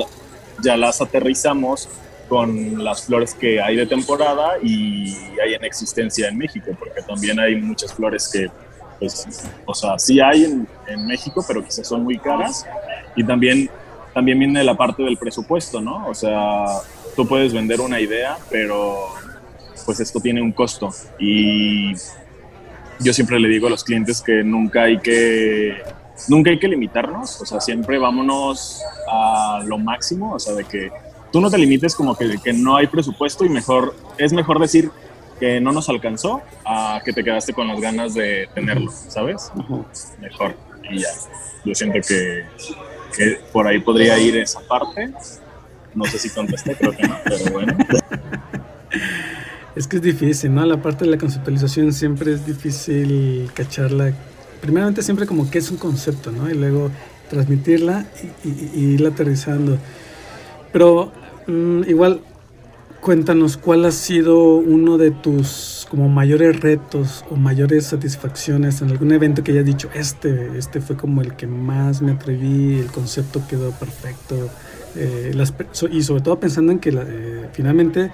ya 0.62 0.76
las 0.76 1.00
aterrizamos 1.00 1.88
con 2.28 2.84
las 2.84 3.06
flores 3.06 3.34
que 3.34 3.60
hay 3.60 3.74
de 3.74 3.86
temporada 3.86 4.52
y 4.62 5.16
hay 5.42 5.54
en 5.54 5.64
existencia 5.64 6.28
en 6.28 6.38
México, 6.38 6.70
porque 6.78 7.02
también 7.02 7.40
hay 7.40 7.56
muchas 7.56 7.92
flores 7.92 8.28
que, 8.32 8.46
pues, 9.00 9.26
o 9.64 9.74
sea, 9.74 9.98
sí 9.98 10.20
hay 10.20 10.44
en, 10.44 10.68
en 10.86 11.06
México, 11.06 11.44
pero 11.46 11.64
quizás 11.64 11.88
son 11.88 12.04
muy 12.04 12.18
caras. 12.18 12.64
Y 13.18 13.25
también, 13.25 13.68
también 14.14 14.38
viene 14.38 14.62
la 14.62 14.76
parte 14.76 15.02
del 15.02 15.16
presupuesto, 15.16 15.80
¿no? 15.80 16.06
O 16.06 16.14
sea, 16.14 16.66
tú 17.16 17.26
puedes 17.26 17.52
vender 17.52 17.80
una 17.80 18.00
idea, 18.00 18.38
pero 18.48 19.08
pues 19.84 19.98
esto 19.98 20.20
tiene 20.20 20.40
un 20.40 20.52
costo. 20.52 20.90
Y 21.18 21.94
yo 23.00 23.12
siempre 23.12 23.40
le 23.40 23.48
digo 23.48 23.66
a 23.66 23.70
los 23.70 23.82
clientes 23.82 24.22
que 24.22 24.44
nunca 24.44 24.84
hay 24.84 24.98
que 24.98 25.82
nunca 26.28 26.50
hay 26.50 26.60
que 26.60 26.68
limitarnos, 26.68 27.40
o 27.40 27.46
sea, 27.46 27.60
siempre 27.60 27.98
vámonos 27.98 28.82
a 29.10 29.62
lo 29.66 29.78
máximo, 29.78 30.34
o 30.34 30.38
sea, 30.38 30.54
de 30.54 30.64
que 30.64 30.90
tú 31.32 31.40
no 31.40 31.50
te 31.50 31.58
limites 31.58 31.94
como 31.94 32.16
que, 32.16 32.38
que 32.42 32.52
no 32.52 32.76
hay 32.76 32.87
presupuesto 32.87 33.44
y 33.44 33.48
mejor, 33.48 33.96
es 34.16 34.32
mejor 34.32 34.60
decir 34.60 34.90
que 35.40 35.60
no 35.60 35.72
nos 35.72 35.88
alcanzó 35.88 36.42
a 36.64 37.00
que 37.04 37.12
te 37.12 37.25
quedaste 37.25 37.52
con 37.52 37.66
las 37.66 37.80
ganas 37.80 38.14
de 38.14 38.48
tenerlo, 38.54 38.92
¿sabes? 39.08 39.50
Mejor. 40.20 40.56
Y 40.90 40.98
ya. 40.98 41.08
Yo 41.64 41.75
siento 41.75 41.98
que, 42.06 42.44
que, 43.16 43.40
por 43.52 43.66
ahí 43.66 43.80
podría 43.80 44.18
ir 44.18 44.36
esa 44.36 44.60
parte. 44.60 45.12
No 45.94 46.04
sé 46.04 46.18
si 46.18 46.30
contesté, 46.30 46.74
creo 46.76 46.92
que 46.96 47.08
no, 47.08 47.16
pero 47.24 47.52
bueno. 47.52 47.76
Es 49.74 49.86
que 49.86 49.96
es 49.96 50.02
difícil, 50.02 50.54
¿no? 50.54 50.64
La 50.66 50.82
parte 50.82 51.04
de 51.04 51.10
la 51.10 51.18
conceptualización 51.18 51.92
siempre 51.92 52.32
es 52.32 52.44
difícil 52.46 53.50
cacharla. 53.54 54.12
Primeramente 54.60 55.02
siempre 55.02 55.26
como 55.26 55.50
que 55.50 55.58
es 55.58 55.70
un 55.70 55.76
concepto, 55.76 56.32
¿no? 56.32 56.50
Y 56.50 56.54
luego 56.54 56.90
transmitirla 57.30 58.06
y, 58.44 58.48
y, 58.48 58.70
y 58.74 58.80
irla 58.94 59.10
aterrizando. 59.10 59.78
Pero 60.72 61.12
mmm, 61.46 61.82
igual, 61.84 62.22
cuéntanos 63.00 63.56
cuál 63.56 63.84
ha 63.84 63.92
sido 63.92 64.56
uno 64.56 64.98
de 64.98 65.10
tus 65.12 65.77
como 65.90 66.09
mayores 66.09 66.61
retos 66.61 67.25
o 67.30 67.37
mayores 67.37 67.87
satisfacciones 67.87 68.83
en 68.83 68.90
algún 68.90 69.12
evento 69.12 69.42
que 69.42 69.52
hayas 69.52 69.64
dicho, 69.64 69.88
este, 69.95 70.59
este 70.59 70.80
fue 70.80 70.97
como 70.97 71.23
el 71.23 71.35
que 71.35 71.47
más 71.47 72.02
me 72.02 72.12
atreví, 72.12 72.78
el 72.78 72.90
concepto 72.92 73.42
quedó 73.49 73.71
perfecto. 73.73 74.49
Eh, 74.97 75.33
las, 75.35 75.54
y 75.90 76.02
sobre 76.02 76.23
todo 76.23 76.40
pensando 76.40 76.73
en 76.73 76.78
que 76.78 76.92
la, 76.92 77.02
eh, 77.07 77.49
finalmente 77.52 78.11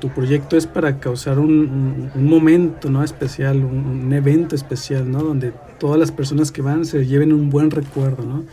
tu 0.00 0.08
proyecto 0.08 0.56
es 0.56 0.66
para 0.66 0.98
causar 0.98 1.38
un, 1.38 1.50
un, 1.50 2.10
un 2.14 2.28
momento 2.28 2.90
¿no? 2.90 3.02
especial, 3.02 3.64
un, 3.64 3.86
un, 3.86 4.12
evento 4.12 4.54
especial, 4.54 5.10
¿no? 5.10 5.22
donde 5.22 5.52
todas 5.78 5.98
las 5.98 6.10
personas 6.10 6.50
que 6.50 6.62
van 6.62 6.84
se 6.84 7.06
lleven 7.06 7.32
un 7.32 7.48
buen 7.48 7.70
recuerdo. 7.70 8.24
¿no? 8.24 8.44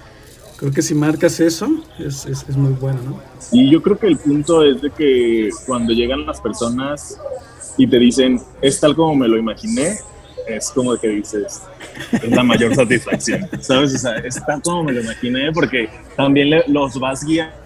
creo 0.62 0.72
que 0.72 0.84
si 0.84 0.94
marcas 0.94 1.40
eso 1.40 1.68
es, 1.98 2.28
es, 2.28 2.46
es, 2.48 2.56
muy 2.56 2.74
bueno, 2.74 3.00
¿no? 3.04 3.20
Y 3.52 3.72
yo 3.72 3.82
creo 3.82 3.98
que 3.98 4.06
el 4.06 4.18
punto 4.18 4.64
es 4.64 4.80
de 4.80 4.92
que 4.92 5.50
cuando 5.66 5.92
llegan 5.92 6.24
las 6.28 6.40
personas 6.40 7.20
y 7.78 7.88
te 7.88 7.98
dicen, 7.98 8.40
es 8.62 8.80
tal 8.80 8.96
como 8.96 9.16
me 9.16 9.28
lo 9.28 9.38
imaginé, 9.38 9.98
es 10.48 10.72
como 10.72 10.96
que 10.98 11.08
dices, 11.08 11.62
es 12.12 12.30
la 12.30 12.44
mayor 12.44 12.76
satisfacción, 12.76 13.48
¿sabes? 13.62 13.96
O 13.96 13.98
sea, 13.98 14.18
es 14.18 14.44
tal 14.46 14.62
como 14.62 14.84
me 14.86 14.92
lo 14.94 15.02
imaginé 15.02 15.52
porque 15.52 15.90
también 16.16 16.50
le, 16.50 16.64
los 16.68 17.00
vas 17.00 17.24
guiando 17.24 17.61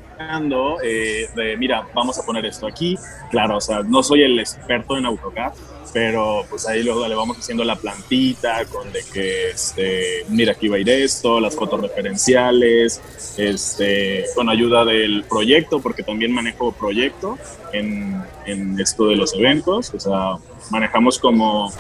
eh, 0.84 1.30
de, 1.36 1.58
mira, 1.58 1.88
vamos 1.94 2.18
a 2.20 2.26
poner 2.26 2.46
esto 2.46 2.68
aquí, 2.68 2.98
claro, 3.32 3.58
o 3.58 3.62
sea, 3.62 3.82
no 3.84 4.02
soy 4.04 4.24
el 4.24 4.40
experto 4.40 4.98
en 4.98 5.06
AutoCAD, 5.06 5.54
pero 5.94 6.46
pues 6.50 6.68
ahí 6.68 6.84
luego 6.84 7.08
le 7.08 7.16
vamos 7.16 7.38
haciendo 7.38 7.64
la 7.64 7.76
plantita 7.76 8.66
con 8.66 8.92
de 8.92 9.02
que, 9.14 9.50
este, 9.52 10.26
mira, 10.30 10.54
aquí 10.54 10.68
va 10.68 10.78
a 10.78 10.80
ir 10.80 10.90
esto, 10.90 11.40
las 11.40 11.56
fotos 11.56 11.82
referenciales, 11.82 13.02
este, 13.38 14.26
con 14.36 14.50
ayuda 14.50 14.84
del 14.86 15.24
proyecto, 15.24 15.80
porque 15.80 16.04
también 16.04 16.34
manejo 16.34 16.72
proyecto 16.72 17.38
en, 17.72 18.22
en 18.46 18.80
esto 18.80 19.08
de 19.08 19.16
los 19.16 19.34
eventos, 19.34 19.94
o 19.94 20.00
sea, 20.00 20.36
manejamos 20.70 21.20
como 21.20 21.72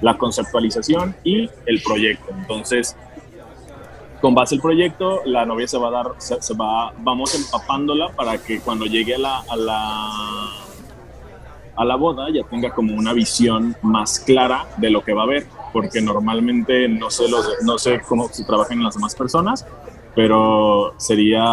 la 0.00 0.18
conceptualización 0.18 1.14
y 1.24 1.48
el 1.66 1.82
proyecto. 1.82 2.34
Entonces, 2.36 2.96
con 4.22 4.34
base 4.36 4.54
al 4.54 4.60
proyecto, 4.60 5.20
la 5.26 5.44
novia 5.44 5.66
se 5.66 5.76
va 5.76 5.88
a 5.88 5.90
dar, 5.90 6.06
se, 6.18 6.40
se 6.40 6.54
va, 6.54 6.94
vamos 6.98 7.34
empapándola 7.34 8.12
para 8.12 8.38
que 8.38 8.60
cuando 8.60 8.86
llegue 8.86 9.16
a 9.16 9.18
la, 9.18 9.40
a 9.40 9.56
la 9.56 10.10
a 11.74 11.84
la 11.84 11.96
boda 11.96 12.26
ya 12.30 12.42
tenga 12.44 12.70
como 12.70 12.94
una 12.94 13.12
visión 13.12 13.74
más 13.82 14.20
clara 14.20 14.66
de 14.76 14.90
lo 14.90 15.02
que 15.02 15.12
va 15.12 15.22
a 15.22 15.24
haber, 15.24 15.46
porque 15.72 16.00
normalmente 16.00 16.86
no 16.88 17.10
sé, 17.10 17.28
los, 17.28 17.48
no 17.64 17.78
sé 17.78 18.00
cómo 18.06 18.28
se 18.28 18.44
trabajan 18.44 18.82
las 18.84 18.94
demás 18.94 19.14
personas, 19.14 19.66
pero 20.14 20.94
sería 20.98 21.44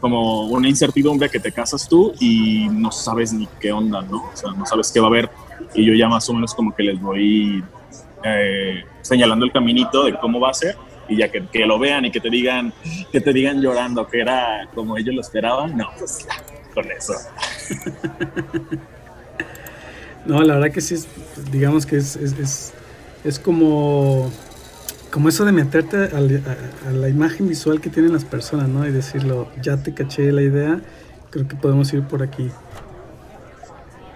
como 0.00 0.46
una 0.46 0.68
incertidumbre 0.68 1.30
que 1.30 1.38
te 1.38 1.52
casas 1.52 1.88
tú 1.88 2.12
y 2.18 2.66
no 2.68 2.90
sabes 2.90 3.32
ni 3.32 3.46
qué 3.60 3.72
onda, 3.72 4.02
¿no? 4.02 4.24
O 4.32 4.36
sea, 4.36 4.50
no 4.52 4.66
sabes 4.66 4.90
qué 4.90 5.00
va 5.00 5.06
a 5.06 5.10
haber. 5.10 5.30
Y 5.74 5.84
yo 5.84 5.94
ya 5.94 6.08
más 6.08 6.28
o 6.28 6.34
menos 6.34 6.54
como 6.54 6.74
que 6.74 6.82
les 6.82 7.00
voy 7.00 7.62
eh, 8.24 8.84
señalando 9.02 9.44
el 9.44 9.52
caminito 9.52 10.04
de 10.04 10.18
cómo 10.18 10.40
va 10.40 10.50
a 10.50 10.54
ser 10.54 10.76
y 11.08 11.16
ya 11.16 11.30
que, 11.30 11.46
que, 11.46 11.66
lo 11.66 11.78
vean 11.78 12.04
y 12.04 12.10
que 12.10 12.20
te 12.20 12.30
digan 12.30 12.72
que 13.12 13.20
te 13.20 13.32
digan 13.32 13.60
llorando 13.60 14.06
que 14.06 14.20
era 14.20 14.68
como 14.74 14.96
ellos 14.96 15.14
lo 15.14 15.20
esperaban, 15.20 15.76
no, 15.76 15.88
pues 15.98 16.26
con 16.74 16.90
eso. 16.90 17.14
No, 20.26 20.42
la 20.42 20.54
verdad 20.54 20.70
que 20.72 20.80
sí, 20.80 20.94
es, 20.94 21.06
digamos 21.52 21.84
que 21.84 21.96
es, 21.96 22.16
es, 22.16 22.32
es, 22.38 22.72
es 23.24 23.38
como, 23.38 24.30
como 25.10 25.28
eso 25.28 25.44
de 25.44 25.52
meterte 25.52 25.96
a, 25.98 26.16
a, 26.16 26.88
a, 26.88 26.92
la 26.92 27.08
imagen 27.10 27.46
visual 27.46 27.80
que 27.80 27.90
tienen 27.90 28.12
las 28.12 28.24
personas, 28.24 28.68
¿no? 28.68 28.86
Y 28.88 28.90
decirlo, 28.90 29.48
ya 29.60 29.76
te 29.76 29.92
caché 29.92 30.32
la 30.32 30.40
idea, 30.40 30.80
creo 31.28 31.46
que 31.46 31.56
podemos 31.56 31.92
ir 31.92 32.02
por 32.04 32.22
aquí. 32.22 32.48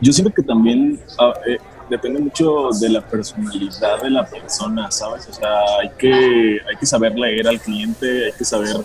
Yo 0.01 0.13
siento 0.13 0.33
que 0.33 0.43
también 0.43 0.99
uh, 1.19 1.33
eh, 1.47 1.59
depende 1.89 2.21
mucho 2.21 2.69
de 2.81 2.89
la 2.89 3.01
personalidad 3.01 4.03
de 4.03 4.11
la 4.11 4.25
persona, 4.25 4.91
¿sabes? 4.91 5.29
O 5.29 5.33
sea, 5.33 5.61
hay 5.81 5.91
que, 5.99 6.59
hay 6.69 6.77
que 6.79 6.87
saber 6.87 7.19
leer 7.19 7.49
al 7.49 7.61
cliente, 7.61 8.27
hay 8.27 8.33
que 8.33 8.45
saber 8.45 8.77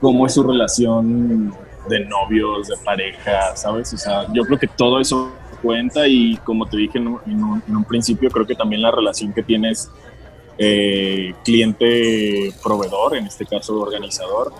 cómo 0.00 0.26
es 0.26 0.34
su 0.34 0.42
relación 0.42 1.54
de 1.88 2.04
novios, 2.06 2.68
de 2.68 2.76
pareja, 2.84 3.56
¿sabes? 3.56 3.92
O 3.92 3.96
sea, 3.96 4.26
yo 4.32 4.42
creo 4.44 4.58
que 4.58 4.66
todo 4.68 5.00
eso 5.00 5.32
cuenta 5.62 6.06
y 6.06 6.36
como 6.38 6.66
te 6.66 6.76
dije 6.76 6.98
en 6.98 7.08
un, 7.08 7.62
en 7.66 7.76
un, 7.76 7.84
principio, 7.84 8.30
creo 8.30 8.46
que 8.46 8.54
también 8.54 8.82
la 8.82 8.90
relación 8.90 9.32
que 9.32 9.42
tienes 9.42 9.90
eh, 10.58 11.32
cliente-proveedor, 11.44 13.16
en 13.16 13.26
este 13.26 13.46
caso 13.46 13.80
organizador, 13.80 14.52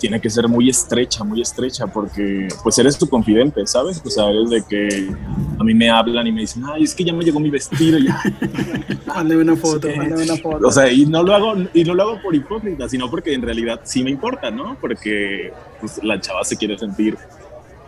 tiene 0.00 0.20
que 0.20 0.30
ser 0.30 0.48
muy 0.48 0.70
estrecha, 0.70 1.22
muy 1.22 1.42
estrecha, 1.42 1.86
porque 1.86 2.48
pues 2.62 2.78
eres 2.78 2.98
tu 2.98 3.06
confidente, 3.06 3.64
¿sabes? 3.66 4.02
O 4.04 4.08
sea, 4.08 4.30
eres 4.30 4.48
de 4.48 4.62
que 4.64 5.14
a 5.58 5.62
mí 5.62 5.74
me 5.74 5.90
hablan 5.90 6.26
y 6.26 6.32
me 6.32 6.40
dicen, 6.40 6.64
ay, 6.66 6.84
es 6.84 6.94
que 6.94 7.04
ya 7.04 7.12
me 7.12 7.22
llegó 7.22 7.38
mi 7.38 7.50
vestido, 7.50 7.98
ya. 7.98 8.20
mándame 9.06 9.42
una 9.42 9.56
foto, 9.56 9.88
sí. 9.88 9.96
mándame 9.96 10.24
una 10.24 10.36
foto. 10.36 10.66
O 10.66 10.72
sea, 10.72 10.90
y 10.90 11.04
no 11.04 11.22
lo 11.22 11.34
hago, 11.34 11.54
y 11.74 11.84
no 11.84 11.94
lo 11.94 12.02
hago 12.02 12.22
por 12.22 12.34
hipócrita, 12.34 12.88
sino 12.88 13.10
porque 13.10 13.34
en 13.34 13.42
realidad 13.42 13.82
sí 13.84 14.02
me 14.02 14.10
importa, 14.10 14.50
¿no? 14.50 14.76
Porque 14.80 15.52
pues, 15.80 16.02
la 16.02 16.18
chava 16.18 16.42
se 16.44 16.56
quiere 16.56 16.78
sentir 16.78 17.18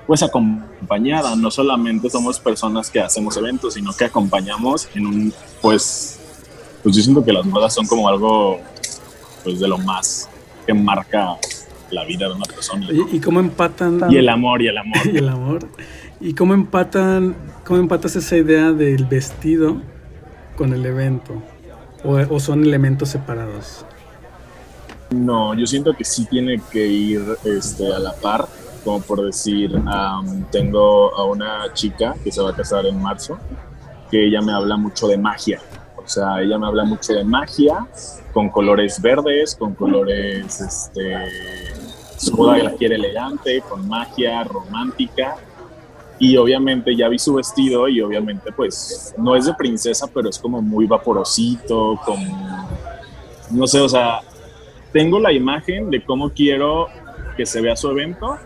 pues 0.07 0.23
acompañada, 0.23 1.35
no 1.37 1.51
solamente 1.51 2.11
somos 2.11 2.39
personas 2.39 2.91
que 2.91 3.01
hacemos 3.01 3.37
eventos, 3.37 3.75
sino 3.75 3.93
que 3.95 4.05
acompañamos 4.05 4.89
en 4.95 5.07
un, 5.07 5.35
pues, 5.63 6.19
pues 6.83 6.97
yo 6.97 7.03
siento 7.03 7.25
que 7.25 7.33
las 7.33 7.49
bodas 7.49 7.73
son 7.73 7.87
como 7.87 8.09
algo, 8.09 8.61
pues 9.45 9.61
de 9.61 9.69
lo 9.69 9.79
más 9.79 10.29
que 10.67 10.75
marca 10.75 11.39
la 11.93 12.05
vida 12.05 12.29
de 12.29 12.35
una 12.35 12.45
persona. 12.45 12.87
¿no? 12.91 13.09
¿Y, 13.13 13.21
cómo 13.21 13.41
empatan? 13.41 14.01
Y 14.11 14.17
el 14.17 14.29
amor, 14.29 14.63
y 14.63 14.69
el 14.69 14.79
amor. 14.79 14.97
y 15.13 15.17
el 15.17 15.29
amor. 15.29 15.69
¿Y 16.21 16.35
cómo 16.35 16.55
empatan, 16.55 17.35
cómo 17.65 17.81
empatas 17.81 18.17
esa 18.17 18.37
idea 18.37 18.73
del 18.73 19.05
vestido 19.05 19.81
con 20.57 20.73
el 20.73 20.85
evento? 20.87 21.43
¿O, 22.05 22.15
o 22.15 22.41
son 22.41 22.65
elementos 22.65 23.11
separados? 23.11 23.85
No, 25.11 25.55
yo 25.55 25.67
siento 25.67 25.93
que 25.95 26.05
sí 26.05 26.27
tiene 26.27 26.61
que 26.71 26.87
ir 26.87 27.23
este, 27.45 27.93
a 27.93 27.99
la 27.99 28.13
par 28.15 28.49
como 28.85 29.01
por 29.01 29.25
decir, 29.25 29.75
um, 29.75 30.45
tengo 30.51 31.15
a 31.15 31.25
una 31.25 31.73
chica 31.73 32.15
que 32.23 32.33
se 32.33 32.43
va 32.43 32.51
a 32.51 32.55
casar 32.55 32.87
en 32.87 33.01
marzo, 33.01 33.39
que 34.11 34.27
ella 34.27 34.41
me 34.41 34.53
habla 34.53 34.77
mucho 34.77 35.07
de 35.09 35.17
magia. 35.17 35.61
O 35.97 36.09
sea, 36.09 36.41
ella 36.41 36.59
me 36.59 36.67
habla 36.67 36.85
mucho 36.85 37.13
de 37.13 37.25
magia, 37.25 37.87
con 38.33 38.49
colores 38.49 39.01
verdes, 39.01 39.55
con 39.55 39.75
colores, 39.75 40.61
este, 40.61 41.15
su 42.23 42.37
boda 42.37 42.59
la 42.59 42.73
quiere 42.73 42.95
elegante, 42.95 43.63
con 43.69 43.89
magia, 43.89 44.45
romántica. 44.45 45.37
Y 46.19 46.37
obviamente 46.37 46.95
ya 46.95 47.09
vi 47.09 47.19
su 47.19 47.35
vestido 47.35 47.89
y 47.89 48.01
obviamente 48.01 48.53
pues 48.53 49.13
no 49.19 49.35
es 49.35 49.47
de 49.47 49.55
princesa, 49.55 50.07
pero 50.07 50.29
es 50.29 50.39
como 50.39 50.63
muy 50.63 50.87
vaporosito, 50.87 51.99
como, 52.05 52.69
no 53.51 53.67
sé, 53.67 53.81
o 53.81 53.89
sea, 53.89 54.21
tengo 54.93 55.19
la 55.19 55.33
imagen 55.33 55.91
de 55.91 56.05
cómo 56.05 56.31
quiero 56.31 56.87
que 57.37 57.45
se 57.45 57.61
vea 57.61 57.75
su 57.75 57.91
evento 57.91 58.39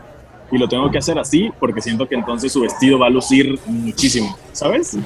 y 0.50 0.56
lo 0.56 0.68
tengo 0.68 0.90
que 0.90 0.97
hacer 0.97 1.18
así 1.18 1.50
porque 1.61 1.83
siento 1.83 2.09
que 2.09 2.14
entonces 2.14 2.50
su 2.50 2.62
vestido 2.62 2.99
va 2.99 3.09
a 3.09 3.11
lucir 3.11 3.59
muchísimo, 3.66 4.35
¿sabes? 4.52 4.97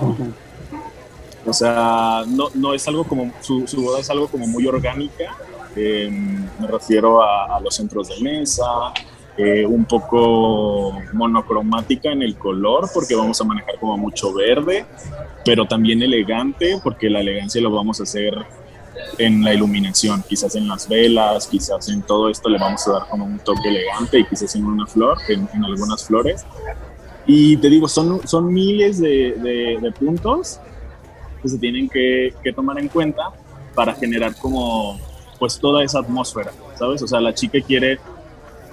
O 1.45 1.53
sea, 1.53 2.23
no, 2.29 2.51
no 2.55 2.73
es 2.73 2.87
algo 2.87 3.03
como, 3.03 3.33
su, 3.41 3.67
su, 3.67 3.83
boda 3.83 3.99
es 3.99 4.11
algo 4.11 4.29
como 4.29 4.47
muy 4.47 4.65
orgánica 4.69 5.35
Em, 5.77 6.47
me 6.59 6.67
refiero 6.67 7.23
a, 7.23 7.57
a, 7.57 7.61
los 7.61 7.75
centros 7.77 8.09
de 8.09 8.21
mesa, 8.21 8.65
eh, 9.37 9.65
un 9.65 9.85
poco 9.87 11.01
monocromática 11.13 12.11
en 12.13 12.23
el 12.23 12.37
color 12.37 12.91
porque 12.93 13.15
vamos 13.15 13.41
a 13.41 13.45
manejar 13.45 13.79
como 13.79 13.97
mucho 13.97 14.35
verde, 14.35 14.85
pero 15.45 15.67
también 15.67 16.03
elegante 16.03 16.79
porque 16.83 17.09
la 17.09 17.21
elegancia 17.21 17.61
lo 17.63 17.71
vamos 17.71 18.01
a 18.01 18.03
hacer 18.03 18.35
en 19.19 19.43
la 19.43 19.55
iluminación, 19.55 20.23
quizás 20.29 20.57
en 20.57 20.69
las 20.69 20.89
velas, 20.89 21.47
quizás 21.47 21.89
en 21.89 22.03
todo 22.03 22.29
esto 22.29 22.49
le 22.49 22.59
vamos 22.59 22.87
a 22.89 22.93
dar 22.93 23.09
como 23.09 23.25
un 23.25 23.39
toque 23.39 23.69
elegante 23.69 24.19
y 24.19 24.27
quizás 24.27 24.55
en 24.57 24.65
una 24.67 24.87
flor, 24.87 25.17
en, 25.29 25.65
algunas 25.65 26.05
flores. 26.05 26.45
Y 27.27 27.57
te 27.59 27.71
digo, 27.71 27.89
son, 27.89 28.27
son 28.27 28.53
miles 28.53 29.01
de, 29.01 29.79
de, 29.81 29.93
puntos 29.93 30.61
que 31.41 31.49
se 31.49 31.59
tienen 31.59 31.89
que, 31.89 32.35
que, 32.43 32.53
tomar 32.53 32.79
en 32.79 32.89
cuenta 32.89 33.31
para 33.75 33.95
generar 33.95 34.35
como 34.37 34.99
pues 35.41 35.59
toda 35.59 35.83
esa 35.83 35.99
atmósfera, 35.99 36.53
¿sabes? 36.79 37.03
O 37.03 37.09
sea, 37.09 37.21
la 37.21 37.35
chica 37.35 37.59
quiere 37.67 37.99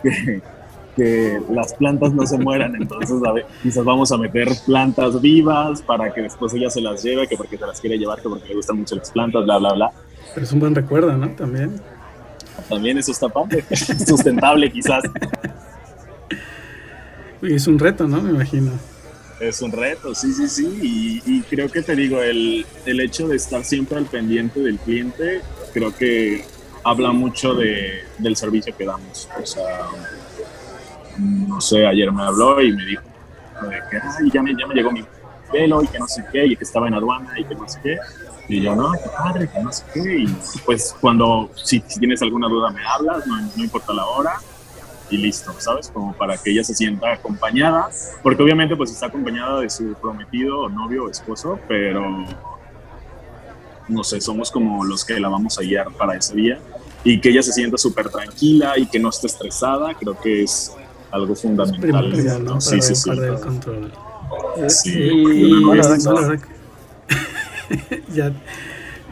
que, 0.04 0.42
que 0.98 1.40
las 1.52 1.74
plantas 1.74 2.12
no 2.14 2.28
se 2.28 2.38
mueran, 2.38 2.76
entonces 2.76 3.18
a 3.26 3.32
ver, 3.32 3.46
quizás 3.64 3.86
vamos 3.86 4.12
a 4.12 4.18
meter 4.18 4.50
plantas 4.66 5.20
vivas 5.22 5.82
para 5.82 6.14
que 6.14 6.24
después 6.24 6.54
ella 6.54 6.70
se 6.70 6.82
las 6.82 7.02
lleve, 7.02 7.28
que 7.28 7.38
porque 7.38 7.58
se 7.58 7.66
las 7.66 7.80
quiere 7.80 7.98
llevar, 7.98 8.22
que 8.22 8.28
porque 8.28 8.50
le 8.50 8.56
gustan 8.56 8.78
mucho 8.78 8.96
las 8.96 9.10
plantas, 9.10 9.46
bla, 9.46 9.58
bla, 9.58 9.74
bla. 9.74 9.92
Pero 10.34 10.46
es 10.46 10.52
un 10.52 10.60
buen 10.60 10.76
recuerdo, 10.76 11.16
¿no? 11.16 11.30
También. 11.30 11.82
También 12.68 12.98
eso 12.98 13.12
está 13.12 13.30
padre, 13.30 13.64
sustentable 14.08 14.72
quizás. 14.72 15.04
Y 17.42 17.54
es 17.54 17.68
un 17.68 17.80
reto, 17.80 18.08
¿no? 18.08 18.22
Me 18.22 18.32
imagino. 18.32 18.72
Es 19.40 19.62
un 19.62 19.72
reto, 19.72 20.16
sí, 20.16 20.34
sí, 20.34 20.48
sí. 20.48 21.22
Y, 21.26 21.42
creo 21.44 21.70
que 21.70 21.84
te 21.84 21.96
digo, 21.96 22.22
el, 22.22 22.66
el 22.86 23.00
hecho 23.00 23.28
de 23.28 23.36
estar 23.36 23.64
siempre 23.64 23.98
al 23.98 24.06
pendiente 24.06 24.60
del 24.60 24.80
cliente, 24.80 25.42
creo 25.74 25.96
que 25.96 26.44
habla 26.88 27.12
mucho 27.12 27.54
de, 27.54 28.04
del 28.18 28.36
servicio 28.36 28.76
que 28.76 28.86
damos. 28.86 29.30
O 29.42 29.46
sea, 29.46 29.88
no 31.18 31.60
sé, 31.60 31.86
ayer 31.86 32.12
me 32.12 32.24
habló 32.24 32.62
y 32.62 32.72
me 32.72 32.86
dijo 32.86 33.04
que 33.90 34.30
ya, 34.32 34.42
me, 34.42 34.56
ya 34.56 34.68
me 34.68 34.74
llegó 34.74 34.92
mi 34.92 35.04
pelo 35.52 35.84
y 35.84 35.88
que 35.88 36.00
no 36.00 36.08
sé 36.08 36.24
qué, 36.32 36.46
y 36.46 36.56
que 36.56 36.64
estaba 36.64 36.88
en 36.88 36.94
aduana 36.94 37.38
y 37.38 37.44
que 37.44 37.56
no 37.56 37.68
sé 37.68 37.80
qué. 37.84 37.98
Y 38.50 38.62
yo, 38.62 38.76
no, 38.76 38.92
qué 38.94 39.10
padre, 39.18 39.50
que 39.50 39.60
no 39.60 39.72
sé 39.72 39.84
qué. 39.94 40.20
Y 40.20 40.28
pues 40.66 40.96
cuando, 41.02 41.50
si, 41.56 41.82
tienes 41.82 42.22
alguna 42.22 42.48
duda 42.48 42.72
me 42.72 42.86
hablas, 42.86 43.28
no, 43.28 43.42
no, 43.42 43.64
importa 43.64 43.94
la 43.94 44.06
hora, 44.06 44.40
y 45.10 45.18
listo, 45.18 45.54
¿sabes? 45.60 45.90
Como 45.90 46.14
para 46.14 46.38
que 46.38 46.52
ella 46.52 46.64
se 46.64 46.74
sienta 46.74 47.12
acompañada, 47.12 47.90
porque 48.24 48.44
obviamente 48.44 48.76
pues 48.76 48.92
está 48.92 49.08
acompañada 49.08 49.60
de 49.62 49.70
su 49.70 49.94
prometido, 49.96 50.70
novio 50.70 51.10
esposo, 51.10 51.60
pero 51.68 52.26
no 53.88 54.04
sé, 54.04 54.22
somos 54.22 54.52
como 54.52 54.84
los 54.84 55.06
que 55.06 55.20
la 55.20 55.30
vamos 55.30 55.58
a 55.58 55.62
guiar 55.62 55.92
para 55.92 56.16
ese 56.18 56.36
día 56.36 56.60
y 57.04 57.20
que 57.20 57.30
ella 57.30 57.42
se 57.42 57.54
sienta 57.54 57.78
súper 57.78 58.10
tranquila 58.10 58.78
y 58.78 58.86
que 58.88 59.00
no 59.00 59.10
esté 59.10 59.28
estresada, 59.28 59.94
creo 59.94 60.20
que 60.20 60.44
es 60.44 60.74
algo 61.12 61.36
fundamental. 61.36 62.44
¿no? 62.44 62.60
sí, 62.60 62.82
sí, 62.82 62.96
sí. 62.96 63.10
El 63.10 63.40
control. 63.40 63.92
Sí. 64.68 64.92
Y, 64.94 65.64
bueno, 65.64 65.84
no, 65.84 66.36
ya, 68.14 68.34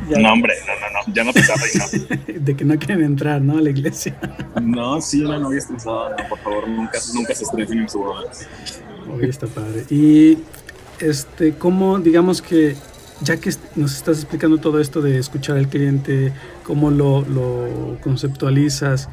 ya, 0.09 0.19
No, 0.19 0.33
hombre, 0.33 0.53
no, 0.67 0.73
no, 0.73 0.91
no, 0.91 1.13
ya 1.13 1.23
no 1.23 1.31
te 1.31 1.41
no. 1.41 2.39
De 2.39 2.55
que 2.55 2.65
no 2.65 2.77
quieren 2.77 3.03
entrar, 3.03 3.41
¿no? 3.41 3.57
A 3.57 3.61
la 3.61 3.69
iglesia. 3.69 4.17
no, 4.61 4.99
sí, 5.01 5.23
una 5.23 5.39
novia 5.39 5.59
estresada, 5.59 6.15
no, 6.17 6.29
por 6.29 6.39
favor, 6.39 6.67
nunca, 6.67 6.99
nunca 7.13 7.33
se 7.33 7.43
estresen 7.43 7.79
en 7.79 7.89
su 7.89 7.99
boda. 7.99 8.29
Oye, 9.13 9.29
está 9.29 9.47
padre. 9.47 9.85
Y, 9.89 10.39
este, 10.99 11.53
¿cómo, 11.53 11.99
digamos 11.99 12.41
que 12.41 12.75
ya 13.21 13.37
que 13.37 13.51
nos 13.75 13.95
estás 13.95 14.17
explicando 14.19 14.57
todo 14.57 14.79
esto 14.79 15.01
de 15.01 15.17
escuchar 15.17 15.57
al 15.57 15.67
cliente, 15.67 16.33
cómo 16.63 16.91
lo, 16.91 17.21
lo 17.21 17.97
conceptualizas, 18.01 19.09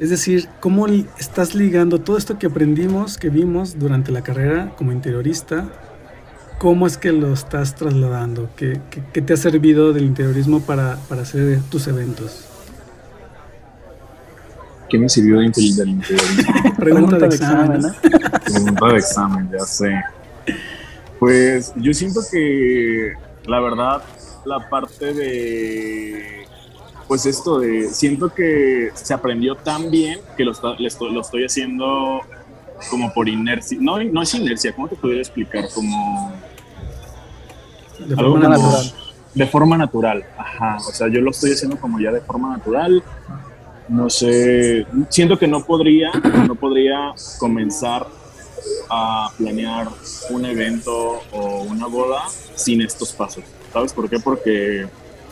es 0.00 0.08
decir, 0.08 0.48
¿cómo 0.60 0.86
estás 0.86 1.54
ligando 1.54 2.00
todo 2.00 2.16
esto 2.16 2.38
que 2.38 2.46
aprendimos, 2.46 3.18
que 3.18 3.28
vimos 3.28 3.78
durante 3.78 4.10
la 4.10 4.22
carrera 4.22 4.72
como 4.78 4.92
interiorista? 4.92 5.68
¿Cómo 6.56 6.86
es 6.86 6.96
que 6.96 7.12
lo 7.12 7.34
estás 7.34 7.74
trasladando? 7.74 8.48
¿Qué, 8.56 8.80
qué, 9.12 9.20
te 9.20 9.34
ha 9.34 9.36
servido 9.36 9.92
del 9.92 10.04
interiorismo 10.04 10.62
para, 10.62 10.96
para, 11.06 11.20
hacer 11.20 11.60
tus 11.70 11.86
eventos? 11.86 12.46
¿Qué 14.88 14.98
me 14.98 15.10
sirvió 15.10 15.36
del 15.36 15.46
interiorismo? 15.46 16.76
Pregunta, 16.78 17.18
de 17.18 17.26
examen, 17.26 17.82
¿no? 17.82 17.92
Pregunta 18.42 18.86
de 18.86 18.96
examen, 18.96 19.50
ya 19.52 19.66
sé. 19.66 20.02
Pues 21.20 21.72
yo 21.76 21.92
siento 21.94 22.20
que 22.32 23.12
la 23.46 23.60
verdad, 23.60 24.02
la 24.44 24.68
parte 24.68 25.12
de 25.14 26.46
pues 27.06 27.26
esto 27.26 27.58
de, 27.58 27.88
siento 27.88 28.32
que 28.32 28.90
se 28.94 29.12
aprendió 29.12 29.56
tan 29.56 29.90
bien 29.90 30.20
que 30.36 30.44
lo, 30.44 30.52
lo, 30.62 31.20
estoy, 31.20 31.44
haciendo 31.44 32.20
como 32.88 33.12
por 33.12 33.28
inercia, 33.28 33.76
no, 33.80 34.02
no 34.02 34.22
es 34.22 34.32
inercia, 34.34 34.72
¿cómo 34.72 34.88
te 34.88 34.94
podría 34.94 35.20
explicar? 35.20 35.68
Como... 35.74 36.32
De 37.98 38.14
forma 38.14 38.48
natural. 38.48 38.92
De 39.34 39.46
forma 39.46 39.76
natural, 39.76 40.24
ajá, 40.38 40.76
o 40.76 40.92
sea, 40.92 41.08
yo 41.08 41.20
lo 41.20 41.32
estoy 41.32 41.52
haciendo 41.52 41.76
como 41.78 41.98
ya 41.98 42.12
de 42.12 42.20
forma 42.20 42.56
natural, 42.56 43.02
no 43.88 44.08
sé, 44.08 44.86
siento 45.08 45.36
que 45.36 45.48
no 45.48 45.64
podría, 45.64 46.12
no 46.46 46.54
podría 46.54 47.12
comenzar 47.38 48.06
a 48.88 49.30
planear 49.36 49.88
un 50.30 50.44
evento 50.44 51.20
o 51.32 51.62
una 51.62 51.86
boda 51.86 52.24
sin 52.54 52.82
estos 52.82 53.12
pasos. 53.12 53.44
¿Sabes 53.72 53.92
por 53.92 54.08
qué? 54.08 54.18
Porque 54.18 54.86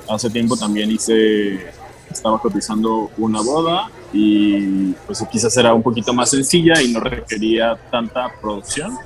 hace 0.09 0.31
tiempo 0.31 0.57
también 0.57 0.91
hice, 0.91 1.71
estaba 2.11 2.41
cotizando 2.41 3.11
una 3.19 3.41
boda 3.41 3.91
y 4.13 4.93
pues 5.07 5.25
quizás 5.31 5.57
era 5.57 5.75
un 5.75 5.83
poquito 5.83 6.13
más 6.15 6.31
sencilla 6.31 6.81
y 6.81 6.93
no 6.93 7.01
requería 7.01 7.77
tanta 7.91 8.33
producción, 8.41 8.97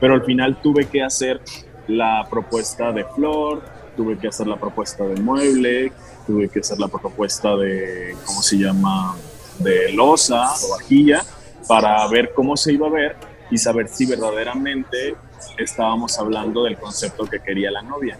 pero 0.00 0.14
al 0.14 0.24
final 0.24 0.60
tuve 0.62 0.86
que 0.88 1.02
hacer 1.02 1.40
la 1.88 2.26
propuesta 2.30 2.92
de 2.92 3.04
flor, 3.04 3.62
tuve 3.96 4.18
que 4.18 4.28
hacer 4.28 4.46
la 4.46 4.56
propuesta 4.56 5.04
de 5.04 5.20
mueble, 5.20 5.92
tuve 6.26 6.48
que 6.48 6.60
hacer 6.60 6.78
la 6.78 6.88
propuesta 6.88 7.56
de, 7.56 8.16
¿cómo 8.24 8.42
se 8.42 8.56
llama?, 8.56 9.16
de 9.58 9.92
losa 9.92 10.50
o 10.64 10.70
vajilla 10.70 11.22
para 11.68 12.06
ver 12.08 12.32
cómo 12.34 12.56
se 12.56 12.72
iba 12.72 12.86
a 12.86 12.90
ver 12.90 13.16
y 13.52 13.58
saber 13.58 13.86
si 13.86 14.06
verdaderamente 14.06 15.14
estábamos 15.58 16.18
hablando 16.18 16.64
del 16.64 16.78
concepto 16.78 17.26
que 17.26 17.38
quería 17.38 17.70
la 17.70 17.82
novia. 17.82 18.18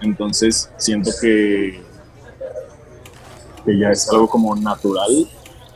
Entonces 0.00 0.68
siento 0.76 1.12
que, 1.20 1.80
que 3.64 3.78
ya 3.78 3.90
es 3.90 4.10
algo 4.10 4.28
como 4.28 4.56
natural 4.56 5.28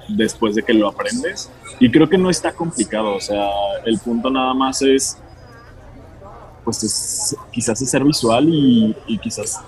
después 0.08 0.56
de 0.56 0.64
que 0.64 0.74
lo 0.74 0.88
aprendes. 0.88 1.48
Y 1.78 1.88
creo 1.88 2.08
que 2.08 2.18
no 2.18 2.30
está 2.30 2.52
complicado, 2.52 3.14
o 3.14 3.20
sea, 3.20 3.48
el 3.84 3.96
punto 4.00 4.28
nada 4.28 4.52
más 4.54 4.82
es, 4.82 5.16
pues 6.64 7.36
quizás 7.52 7.80
es 7.80 7.88
ser 7.88 8.02
visual 8.02 8.48
y, 8.48 8.96
y, 9.06 9.18
quizás 9.18 9.60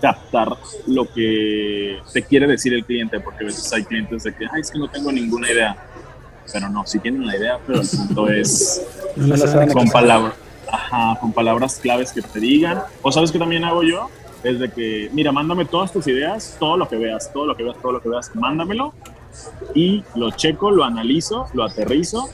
captar 0.00 0.56
lo 0.88 1.06
que 1.12 2.00
te 2.12 2.24
quiere 2.24 2.48
decir 2.48 2.74
el 2.74 2.84
cliente, 2.84 3.20
porque 3.20 3.44
a 3.44 3.46
veces 3.46 3.72
hay 3.72 3.84
clientes 3.84 4.24
de 4.24 4.34
que, 4.34 4.46
ay, 4.52 4.62
es 4.62 4.70
que 4.70 4.78
no 4.80 4.88
tengo 4.88 5.12
ninguna 5.12 5.48
idea. 5.48 5.87
Pero 6.52 6.68
no, 6.68 6.86
sí 6.86 6.98
tienen 6.98 7.26
la 7.26 7.36
idea, 7.36 7.58
pero 7.66 7.80
el 7.80 7.88
punto 7.88 8.28
es 8.28 8.86
con 9.72 9.88
palabras 9.90 10.34
Ajá, 10.70 11.18
con 11.18 11.32
palabras 11.32 11.78
claves 11.80 12.12
que 12.12 12.22
te 12.22 12.40
digan. 12.40 12.82
O 13.02 13.10
sabes 13.10 13.32
que 13.32 13.38
también 13.38 13.64
hago 13.64 13.82
yo, 13.82 14.10
es 14.42 14.58
de 14.58 14.70
que, 14.70 15.10
mira, 15.12 15.32
mándame 15.32 15.64
todas 15.64 15.92
tus 15.92 16.06
ideas, 16.06 16.56
todo 16.58 16.76
lo 16.76 16.88
que 16.88 16.96
veas, 16.96 17.32
todo 17.32 17.46
lo 17.46 17.56
que 17.56 17.62
veas, 17.62 17.76
todo 17.80 17.92
lo 17.92 18.02
que 18.02 18.08
veas, 18.08 18.34
mándamelo 18.34 18.92
y 19.74 20.04
lo 20.14 20.30
checo, 20.30 20.70
lo 20.70 20.84
analizo, 20.84 21.46
lo 21.54 21.64
aterrizo, 21.64 22.28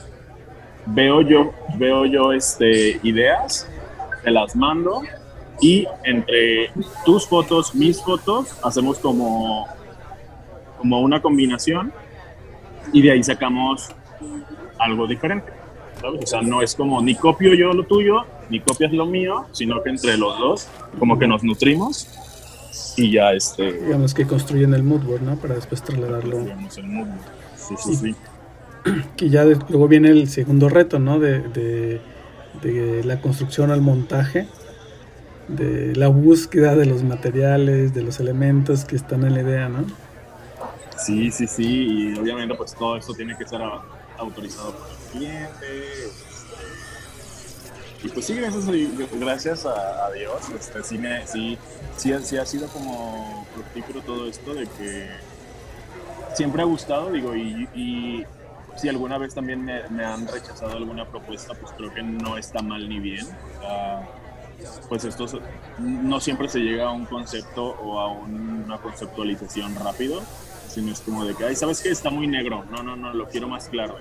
veo 0.85 1.21
yo, 1.21 1.53
veo 1.77 2.05
yo 2.05 2.33
este, 2.33 2.99
ideas, 3.03 3.67
te 4.23 4.31
las 4.31 4.55
mando 4.55 5.01
y 5.61 5.87
entre 6.03 6.71
tus 7.05 7.27
fotos, 7.27 7.73
mis 7.73 8.01
fotos, 8.01 8.57
hacemos 8.63 8.99
como, 8.99 9.67
como 10.77 10.99
una 11.01 11.21
combinación 11.21 11.93
y 12.91 13.01
de 13.01 13.11
ahí 13.11 13.23
sacamos 13.23 13.89
algo 14.77 15.07
diferente. 15.07 15.51
O 16.03 16.25
sea, 16.25 16.41
no 16.41 16.61
es 16.61 16.75
como 16.75 17.01
ni 17.01 17.15
copio 17.15 17.53
yo 17.53 17.73
lo 17.73 17.83
tuyo, 17.83 18.25
ni 18.49 18.59
copias 18.59 18.91
lo 18.91 19.05
mío, 19.05 19.45
sino 19.51 19.81
que 19.81 19.89
entre 19.89 20.17
los 20.17 20.37
dos 20.37 20.67
como 20.99 21.17
que 21.17 21.27
nos 21.27 21.43
nutrimos 21.43 22.07
y 22.97 23.11
ya 23.11 23.31
este... 23.33 23.73
Digamos 23.73 24.13
que 24.13 24.25
construyen 24.25 24.73
el 24.73 24.83
moodboard, 24.83 25.21
¿no? 25.21 25.35
Para 25.35 25.55
después 25.55 25.81
trasladarlo. 25.81 26.39
el 26.39 26.53
Sí, 27.55 27.75
sí, 27.77 27.95
sí. 27.95 28.15
Que 29.17 29.29
ya 29.29 29.43
luego 29.43 29.87
viene 29.87 30.09
el 30.09 30.29
segundo 30.29 30.69
reto, 30.69 30.99
¿no? 30.99 31.19
De, 31.19 31.39
de, 31.39 32.01
de 32.61 33.03
la 33.03 33.19
construcción 33.19 33.71
al 33.71 33.81
montaje, 33.81 34.47
de 35.47 35.95
la 35.95 36.07
búsqueda 36.07 36.75
de 36.75 36.85
los 36.85 37.03
materiales, 37.03 37.93
de 37.93 38.03
los 38.03 38.19
elementos 38.19 38.85
que 38.85 38.95
están 38.95 39.23
en 39.23 39.33
la 39.33 39.41
idea, 39.41 39.69
¿no? 39.69 39.85
Sí, 40.97 41.31
sí, 41.31 41.47
sí, 41.47 42.13
y 42.13 42.19
obviamente 42.19 42.55
pues 42.55 42.73
todo 42.75 42.95
esto 42.95 43.13
tiene 43.13 43.35
que 43.37 43.45
ser 43.47 43.61
autorizado 44.17 44.73
por 44.73 44.89
el 44.89 44.95
cliente. 45.11 46.11
Y 48.03 48.09
pues 48.09 48.25
sí, 48.25 48.35
gracias 49.13 49.65
a, 49.65 50.11
Dios, 50.11 50.49
este, 50.59 50.83
sí, 50.83 50.99
sí, 51.97 52.13
sí, 52.23 52.37
ha 52.37 52.45
sido 52.45 52.67
como 52.67 53.47
fructífero 53.53 54.01
todo 54.01 54.27
esto 54.29 54.53
de 54.53 54.67
que 54.67 55.09
siempre 56.35 56.61
ha 56.61 56.65
gustado, 56.65 57.11
digo, 57.11 57.35
y, 57.35 57.67
y 57.73 58.25
si 58.75 58.89
alguna 58.89 59.17
vez 59.17 59.33
también 59.33 59.63
me, 59.63 60.05
han 60.05 60.27
rechazado 60.27 60.73
alguna 60.73 61.05
propuesta, 61.05 61.53
pues 61.53 61.71
creo 61.77 61.93
que 61.93 62.03
no 62.03 62.37
está 62.37 62.61
mal 62.61 62.87
ni 62.87 62.99
bien. 62.99 63.25
pues 64.89 65.05
esto 65.05 65.25
no 65.79 66.19
siempre 66.19 66.49
se 66.49 66.59
llega 66.59 66.89
a 66.89 66.91
un 66.91 67.05
concepto 67.05 67.63
o 67.65 67.99
a 67.99 68.11
una 68.11 68.77
conceptualización 68.79 69.75
rápido, 69.75 70.21
sino 70.75 70.91
es 70.91 70.99
como 70.99 71.23
de 71.23 71.33
que, 71.33 71.45
ay, 71.45 71.55
¿sabes 71.55 71.81
qué? 71.81 71.89
Está 71.89 72.09
muy 72.09 72.27
negro. 72.27 72.65
No, 72.69 72.83
no, 72.83 72.97
no, 72.97 73.13
lo 73.13 73.29
quiero 73.29 73.47
más 73.47 73.69
claro. 73.69 73.95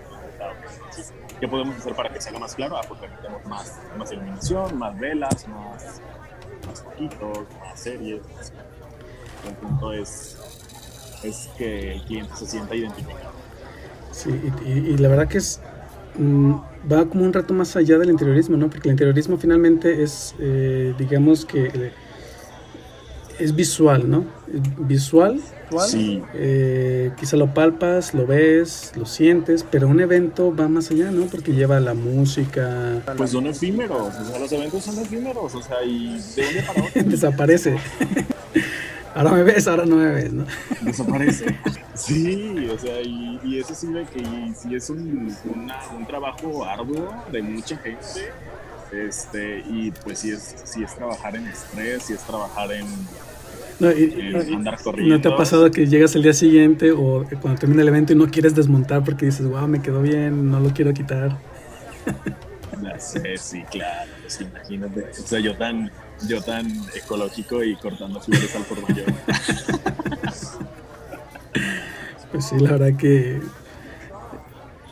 ¿Qué 1.39 1.47
podemos 1.47 1.77
hacer 1.77 1.95
para 1.95 2.13
que 2.13 2.21
se 2.21 2.31
haga 2.31 2.41
más 2.41 2.57
claro? 2.57 2.77
Ah, 2.77 2.83
porque 2.87 3.07
tenemos 3.23 3.45
más, 3.47 3.79
más 3.97 4.11
iluminación, 4.11 4.77
más 4.77 4.99
velas, 4.99 5.47
más, 5.47 6.01
más 6.67 6.81
poquitos, 6.81 7.47
más 7.61 7.79
series. 7.81 8.23
El 9.47 9.55
punto 9.55 9.93
es, 9.93 10.37
es 11.23 11.49
que 11.57 11.93
el 11.95 12.03
cliente 12.03 12.35
se 12.35 12.47
sienta 12.47 12.75
identificado. 12.75 13.33
Sí, 14.11 14.31
y, 14.65 14.97
la 14.97 15.09
verdad 15.09 15.29
que 15.29 15.39
es 15.39 15.61
mm, 16.19 16.55
va 16.91 17.05
como 17.07 17.25
un 17.25 17.33
rato 17.33 17.55
más 17.55 17.77
allá 17.77 17.99
del 17.99 18.11
interiorismo, 18.11 18.57
¿no? 18.57 18.69
Porque 18.69 18.89
el 18.89 18.93
interiorismo 18.93 19.39
finalmente 19.39 20.03
es, 20.03 20.35
eh, 20.41 20.93
digamos 20.99 21.45
que 21.45 21.67
eh, 21.67 21.93
es 23.39 23.55
visual, 23.55 24.11
¿no? 24.11 24.25
Visual. 24.79 25.41
Sí. 25.87 26.23
Eh, 26.35 27.11
quizá 27.19 27.37
lo 27.37 27.53
palpas, 27.53 28.15
lo 28.15 28.27
ves, 28.27 28.93
lo 28.97 29.07
sientes, 29.07 29.65
pero 29.69 29.89
un 29.89 30.01
evento 30.01 30.55
va 30.55 30.69
más 30.69 30.91
allá, 30.91 31.11
¿no? 31.11 31.27
Porque 31.27 31.53
lleva 31.53 31.81
la 31.81 31.95
música. 31.95 33.03
Pues 33.17 33.31
son 33.31 33.47
efímeros, 33.47 34.15
o 34.15 34.25
sea, 34.25 34.39
los 34.39 34.53
eventos 34.53 34.85
son 34.85 34.99
efímeros, 34.99 35.55
o 35.55 35.63
sea, 35.63 35.83
y 35.85 36.21
de 36.37 36.45
dónde 36.45 36.63
para 36.63 36.85
otro. 36.85 37.03
Desaparece. 37.11 37.77
ahora 39.15 39.33
me 39.33 39.43
ves, 39.43 39.67
ahora 39.67 39.85
no 39.85 39.97
me 39.97 40.11
ves, 40.13 40.33
¿no? 40.33 40.47
Desaparece. 40.83 41.57
Sí, 41.95 42.69
o 42.73 42.79
sea, 42.79 43.01
y, 43.03 43.41
y 43.43 43.59
eso 43.59 43.75
sí 43.75 43.89
de 43.89 44.05
que 44.05 44.53
si 44.57 44.75
es 44.75 44.91
un, 44.91 45.35
un 45.97 46.07
trabajo 46.07 46.65
arduo 46.65 47.13
de 47.33 47.43
mucha 47.43 47.77
gente, 47.79 48.31
este, 48.95 49.61
y 49.69 49.91
pues 49.91 50.21
si 50.21 50.31
es, 50.31 50.55
si 50.65 50.83
es 50.83 50.95
trabajar 50.95 51.37
en 51.37 51.47
estrés, 51.47 52.05
si 52.05 52.13
es 52.15 52.21
trabajar 52.21 52.71
en, 52.73 52.87
andar 54.55 54.81
corriendo. 54.83 55.17
¿No 55.17 55.21
te 55.21 55.29
ha 55.29 55.37
pasado 55.37 55.71
que 55.71 55.87
llegas 55.87 56.15
el 56.15 56.23
día 56.23 56.33
siguiente 56.33 56.93
o 56.93 57.25
cuando 57.41 57.61
termina 57.61 57.83
el 57.83 57.89
evento 57.89 58.13
y 58.13 58.17
no 58.17 58.31
quieres 58.31 58.55
desmontar 58.55 59.05
porque 59.05 59.27
dices, 59.27 59.47
wow, 59.47 59.67
me 59.67 59.83
quedó 59.83 60.03
bien, 60.03 60.51
no 60.51 60.61
lo 60.61 60.71
quiero 60.71 60.93
quitar? 60.93 61.37
Ya 62.83 62.99
sé, 62.99 63.37
sí, 63.39 63.63
claro, 63.71 64.11
pues 64.21 64.41
imagínate. 64.41 65.05
O 65.11 65.27
sea, 65.27 65.39
yo 65.39 65.57
tan, 65.57 65.91
yo 66.27 66.43
tan 66.43 66.67
ecológico 66.95 67.63
y 67.63 67.77
cortando 67.77 68.21
flores 68.21 68.55
al 68.57 68.63
por 68.65 68.83
mayor. 68.83 69.07
Pues 72.35 72.47
sí, 72.47 72.59
la 72.59 72.73
verdad 72.73 72.97
que. 72.99 73.41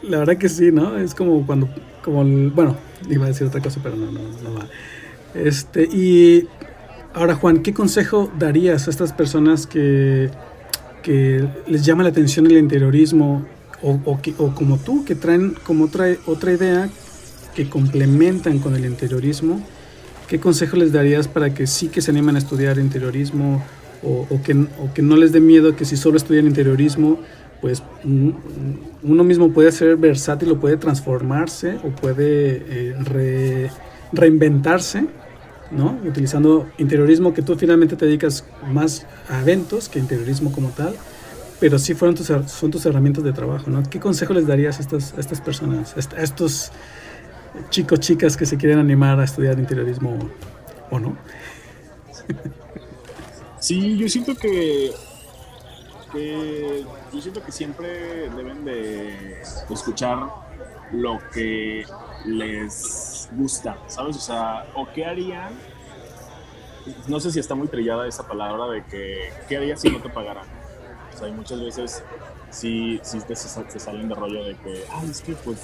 La 0.02 0.18
verdad 0.18 0.36
que 0.36 0.48
sí, 0.48 0.70
¿no? 0.70 0.96
Es 0.96 1.12
como 1.12 1.44
cuando. 1.44 1.68
Como 2.02 2.24
bueno, 2.50 2.76
iba 3.08 3.26
a 3.26 3.28
decir 3.28 3.46
otra 3.46 3.60
cosa, 3.60 3.80
pero 3.82 3.96
no, 3.96 4.10
no, 4.10 4.20
no 4.42 4.54
va. 4.54 4.66
Este, 5.34 5.84
y 5.84 6.48
ahora, 7.14 7.34
Juan, 7.34 7.62
¿qué 7.62 7.72
consejo 7.72 8.30
darías 8.38 8.86
a 8.86 8.90
estas 8.90 9.12
personas 9.12 9.66
que, 9.66 10.30
que 11.02 11.46
les 11.66 11.84
llama 11.84 12.02
la 12.02 12.10
atención 12.10 12.46
el 12.46 12.58
interiorismo 12.58 13.44
o, 13.82 14.00
o, 14.04 14.54
como 14.54 14.78
tú, 14.78 15.04
que 15.04 15.14
traen 15.14 15.54
como 15.64 15.84
otra, 15.84 16.06
otra 16.26 16.52
idea 16.52 16.88
que 17.54 17.68
complementan 17.68 18.58
con 18.58 18.74
el 18.74 18.84
interiorismo? 18.84 19.60
¿Qué 20.28 20.40
consejo 20.40 20.76
les 20.76 20.92
darías 20.92 21.28
para 21.28 21.52
que 21.52 21.66
sí 21.66 21.88
que 21.88 22.00
se 22.00 22.10
animen 22.10 22.36
a 22.36 22.38
estudiar 22.38 22.78
interiorismo 22.78 23.62
o, 24.02 24.42
que, 24.42 24.54
o, 24.54 24.92
que, 24.92 25.02
no 25.02 25.16
les 25.16 25.32
dé 25.32 25.40
miedo 25.40 25.76
que 25.76 25.84
si 25.84 25.96
solo 25.96 26.16
estudian 26.16 26.46
interiorismo, 26.46 27.20
pues 27.62 27.82
mm, 28.02 28.30
uno 29.04 29.24
mismo 29.24 29.52
puede 29.52 29.70
ser 29.70 29.96
versátil 29.96 30.50
o 30.50 30.60
puede 30.60 30.76
transformarse 30.76 31.78
o 31.84 31.90
puede 31.90 32.64
eh, 32.68 33.70
reinventarse, 34.12 35.06
¿no? 35.70 35.96
Utilizando 36.04 36.68
interiorismo 36.76 37.32
que 37.32 37.40
tú 37.40 37.56
finalmente 37.56 37.94
te 37.96 38.04
dedicas 38.04 38.44
más 38.70 39.06
a 39.30 39.40
eventos 39.40 39.88
que 39.88 40.00
interiorismo 40.00 40.50
como 40.52 40.70
tal, 40.70 40.94
pero 41.60 41.78
sí 41.78 41.94
fueron 41.94 42.16
tus, 42.16 42.26
son 42.26 42.70
tus 42.72 42.84
herramientas 42.84 43.22
de 43.22 43.32
trabajo, 43.32 43.70
¿no? 43.70 43.80
¿Qué 43.88 44.00
consejo 44.00 44.34
les 44.34 44.46
darías 44.46 44.78
a 44.78 44.82
estas, 44.82 45.14
a 45.16 45.20
estas 45.20 45.40
personas, 45.40 45.94
a 45.96 46.22
estos 46.22 46.72
chicos, 47.70 48.00
chicas 48.00 48.36
que 48.36 48.44
se 48.44 48.56
quieren 48.56 48.80
animar 48.80 49.20
a 49.20 49.24
estudiar 49.24 49.56
interiorismo 49.58 50.18
o 50.90 50.98
no? 50.98 51.16
Sí, 53.60 53.96
yo 53.96 54.08
siento 54.08 54.34
que, 54.34 54.90
yo 56.14 57.20
siento 57.20 57.42
que 57.42 57.52
siempre 57.52 58.30
deben 58.30 58.64
de 58.64 59.42
escuchar 59.70 60.26
lo 60.92 61.18
que 61.32 61.86
les 62.26 63.28
gusta, 63.32 63.78
¿sabes? 63.86 64.16
O 64.16 64.20
sea, 64.20 64.66
o 64.74 64.86
qué 64.92 65.04
harían, 65.04 65.52
no 67.08 67.20
sé 67.20 67.30
si 67.30 67.40
está 67.40 67.54
muy 67.54 67.68
trillada 67.68 68.06
esa 68.06 68.26
palabra 68.26 68.66
de 68.68 68.84
que, 68.84 69.32
¿qué 69.48 69.56
harías 69.56 69.80
si 69.80 69.90
no 69.90 70.00
te 70.00 70.08
pagaran? 70.08 70.44
O 71.14 71.16
sea, 71.16 71.26
hay 71.26 71.32
muchas 71.32 71.60
veces 71.60 72.02
sí, 72.50 73.00
sí 73.02 73.18
te, 73.26 73.34
se 73.34 73.78
salen 73.78 74.08
de 74.08 74.14
rollo 74.14 74.44
de 74.44 74.54
que, 74.56 74.84
ah, 74.90 75.02
es 75.08 75.22
que 75.22 75.32
pues 75.32 75.58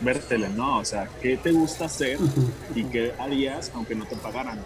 vértele, 0.00 0.48
¿no? 0.50 0.78
O 0.78 0.84
sea, 0.84 1.08
¿qué 1.20 1.36
te 1.36 1.52
gusta 1.52 1.86
hacer 1.86 2.18
y 2.74 2.84
qué 2.84 3.14
harías 3.18 3.72
aunque 3.74 3.94
no 3.94 4.04
te 4.04 4.16
pagaran? 4.16 4.60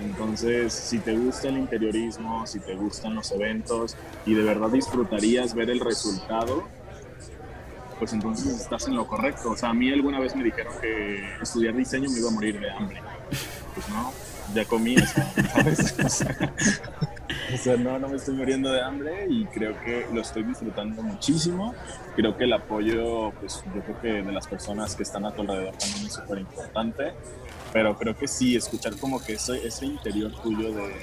Entonces, 0.00 0.72
si 0.72 0.98
te 0.98 1.16
gusta 1.16 1.48
el 1.48 1.58
interiorismo, 1.58 2.46
si 2.46 2.60
te 2.60 2.74
gustan 2.74 3.14
los 3.14 3.32
eventos 3.32 3.96
y 4.26 4.34
de 4.34 4.42
verdad 4.42 4.70
disfrutarías 4.70 5.54
ver 5.54 5.70
el 5.70 5.80
resultado, 5.80 6.64
pues 7.98 8.12
entonces 8.12 8.60
estás 8.60 8.86
en 8.88 8.96
lo 8.96 9.06
correcto. 9.06 9.50
O 9.50 9.56
sea, 9.56 9.70
a 9.70 9.74
mí 9.74 9.90
alguna 9.90 10.20
vez 10.20 10.36
me 10.36 10.44
dijeron 10.44 10.74
que 10.80 11.24
estudiar 11.40 11.74
diseño 11.74 12.10
me 12.10 12.18
iba 12.18 12.28
a 12.28 12.32
morir 12.32 12.60
de 12.60 12.70
hambre. 12.70 13.02
Pues 13.74 13.88
no, 13.88 14.12
ya 14.54 14.64
comí, 14.66 14.96
o 14.96 15.06
sea, 15.06 15.32
O 17.54 17.56
sea, 17.56 17.76
no, 17.76 17.98
no 17.98 18.08
me 18.08 18.16
estoy 18.16 18.34
muriendo 18.34 18.72
de 18.72 18.82
hambre 18.82 19.26
y 19.28 19.44
creo 19.46 19.78
que 19.84 20.06
lo 20.12 20.20
estoy 20.20 20.42
disfrutando 20.42 21.02
muchísimo. 21.02 21.74
Creo 22.16 22.36
que 22.36 22.44
el 22.44 22.52
apoyo, 22.52 23.30
pues 23.40 23.62
yo 23.74 23.82
creo 23.82 24.00
que 24.00 24.08
de 24.22 24.32
las 24.32 24.46
personas 24.46 24.96
que 24.96 25.04
están 25.04 25.24
a 25.26 25.32
tu 25.32 25.42
alrededor 25.42 25.74
también 25.76 26.06
es 26.06 26.14
súper 26.14 26.38
importante 26.38 27.12
pero 27.76 27.94
creo 27.94 28.16
que 28.16 28.26
sí, 28.26 28.56
escuchar 28.56 28.96
como 28.96 29.22
que 29.22 29.34
ese, 29.34 29.66
ese 29.66 29.84
interior 29.84 30.32
tuyo 30.42 30.72
de, 30.72 30.94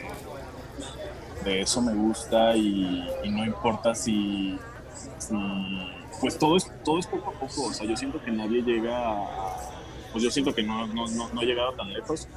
de 1.44 1.62
eso 1.62 1.84
me 1.84 1.94
gusta 1.94 2.58
y, 2.58 3.08
no 3.30 3.46
importa 3.46 3.94
si, 3.94 4.58
pues 6.20 6.40
todo 6.40 6.58
es, 6.58 6.72
todo 6.84 6.98
es 6.98 7.06
poco 7.06 7.30
a 7.30 7.34
poco, 7.34 7.66
o 7.66 7.74
sea, 7.74 7.86
yo 7.86 7.96
siento 7.96 8.20
que 8.20 8.32
nadie 8.32 8.64
llega, 8.64 9.24
pues 10.12 10.24
yo 10.24 10.32
siento 10.32 10.52
que 10.56 10.64
no, 10.64 10.88
no, 10.88 11.06
no, 11.08 11.42
he 11.44 11.46
llegado 11.46 11.74
tan 11.74 11.94
lejos 11.94 12.28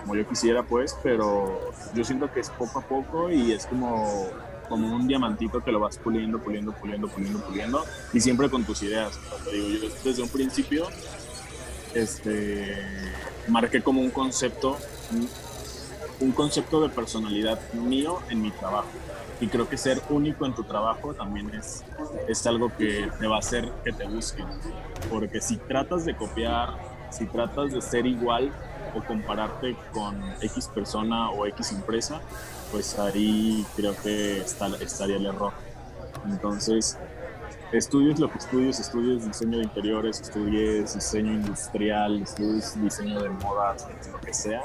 como 0.00 0.16
yo 0.16 0.26
quisiera, 0.26 0.62
pues, 0.62 0.96
pero 1.02 1.70
yo 1.92 2.02
siento 2.02 2.32
que 2.32 2.40
es 2.40 2.48
poco 2.48 2.78
a 2.78 2.82
poco 2.88 3.30
y 3.30 3.52
es 3.52 3.66
como, 3.66 4.30
como 4.70 4.96
un 4.96 5.06
diamantito 5.06 5.62
que 5.62 5.70
lo 5.70 5.80
vas 5.80 5.98
puliendo, 5.98 6.38
puliendo, 6.38 6.72
puliendo, 6.72 7.08
puliendo, 7.08 7.40
puliendo, 7.44 7.84
y 8.14 8.20
siempre 8.20 8.48
con 8.48 8.64
tus 8.64 8.82
ideas. 8.84 9.20
te 9.44 9.54
digo, 9.54 9.68
yo 9.68 9.94
desde 10.02 10.22
un 10.22 10.30
principio 10.30 10.86
este, 11.94 12.76
marqué 13.50 13.82
como 13.82 14.00
un 14.00 14.10
concepto, 14.10 14.76
un 16.20 16.32
concepto 16.32 16.80
de 16.80 16.88
personalidad 16.88 17.60
mío 17.72 18.20
en 18.30 18.42
mi 18.42 18.50
trabajo. 18.50 18.88
Y 19.40 19.48
creo 19.48 19.68
que 19.68 19.78
ser 19.78 20.02
único 20.10 20.44
en 20.44 20.54
tu 20.54 20.64
trabajo 20.64 21.14
también 21.14 21.50
es, 21.54 21.82
es 22.28 22.46
algo 22.46 22.70
que 22.76 23.10
te 23.18 23.26
va 23.26 23.36
a 23.36 23.38
hacer 23.38 23.70
que 23.84 23.92
te 23.92 24.06
busquen. 24.06 24.46
Porque 25.08 25.40
si 25.40 25.56
tratas 25.56 26.04
de 26.04 26.14
copiar, 26.14 26.76
si 27.10 27.26
tratas 27.26 27.72
de 27.72 27.80
ser 27.80 28.06
igual 28.06 28.52
o 28.94 29.02
compararte 29.02 29.76
con 29.92 30.20
X 30.42 30.68
persona 30.68 31.30
o 31.30 31.46
X 31.46 31.72
empresa, 31.72 32.20
pues 32.70 32.98
ahí 32.98 33.64
creo 33.76 33.96
que 34.02 34.40
está, 34.40 34.68
estaría 34.80 35.16
el 35.16 35.26
error. 35.26 35.52
Entonces, 36.26 36.98
estudies 37.72 38.18
lo 38.18 38.30
que 38.30 38.38
estudies, 38.38 38.80
estudies 38.80 39.26
diseño 39.26 39.58
de 39.58 39.64
interiores, 39.64 40.20
estudies 40.20 40.94
diseño 40.94 41.32
industrial, 41.32 42.22
estudies 42.22 42.80
diseño 42.80 43.22
de 43.22 43.28
modas, 43.30 43.86
lo 44.12 44.20
que 44.20 44.34
sea, 44.34 44.64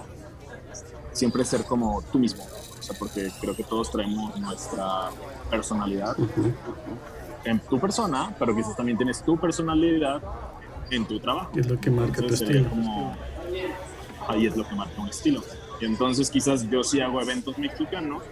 siempre 1.12 1.46
ser 1.46 1.63
como 1.63 2.02
tú 2.12 2.20
mismo. 2.20 2.44
O 2.44 2.84
sea, 2.84 2.96
porque 2.98 3.32
creo 3.41 3.56
que 3.56 3.63
todos 3.63 3.91
traemos 3.91 4.38
nuestra 4.39 5.10
personalidad 5.50 6.15
en 7.44 7.60
tu 7.60 7.80
persona, 7.80 8.36
pero 8.38 8.56
quizás 8.56 8.76
también 8.76 8.98
tienes 8.98 9.24
tu 9.24 9.38
personalidad 9.38 10.22
en 10.91 11.06
tu 11.06 11.20
trabajo. 11.20 11.52
Es 11.56 11.68
lo 11.68 11.80
que 11.80 11.89
marca 11.89 12.22
tu 12.22 12.34
estilo. 12.34 12.70
ahí 14.28 14.46
es 14.46 14.56
lo 14.56 14.68
que 14.68 14.76
marca 14.76 15.02
un 15.02 15.10
estilo. 15.10 15.41
Y 15.80 15.86
entonces 15.86 16.30
quizás 16.30 16.70
yo 16.70 16.84
sí 16.84 17.02
hago 17.02 17.22
eventos 17.22 17.58
mexicanos, 17.58 18.24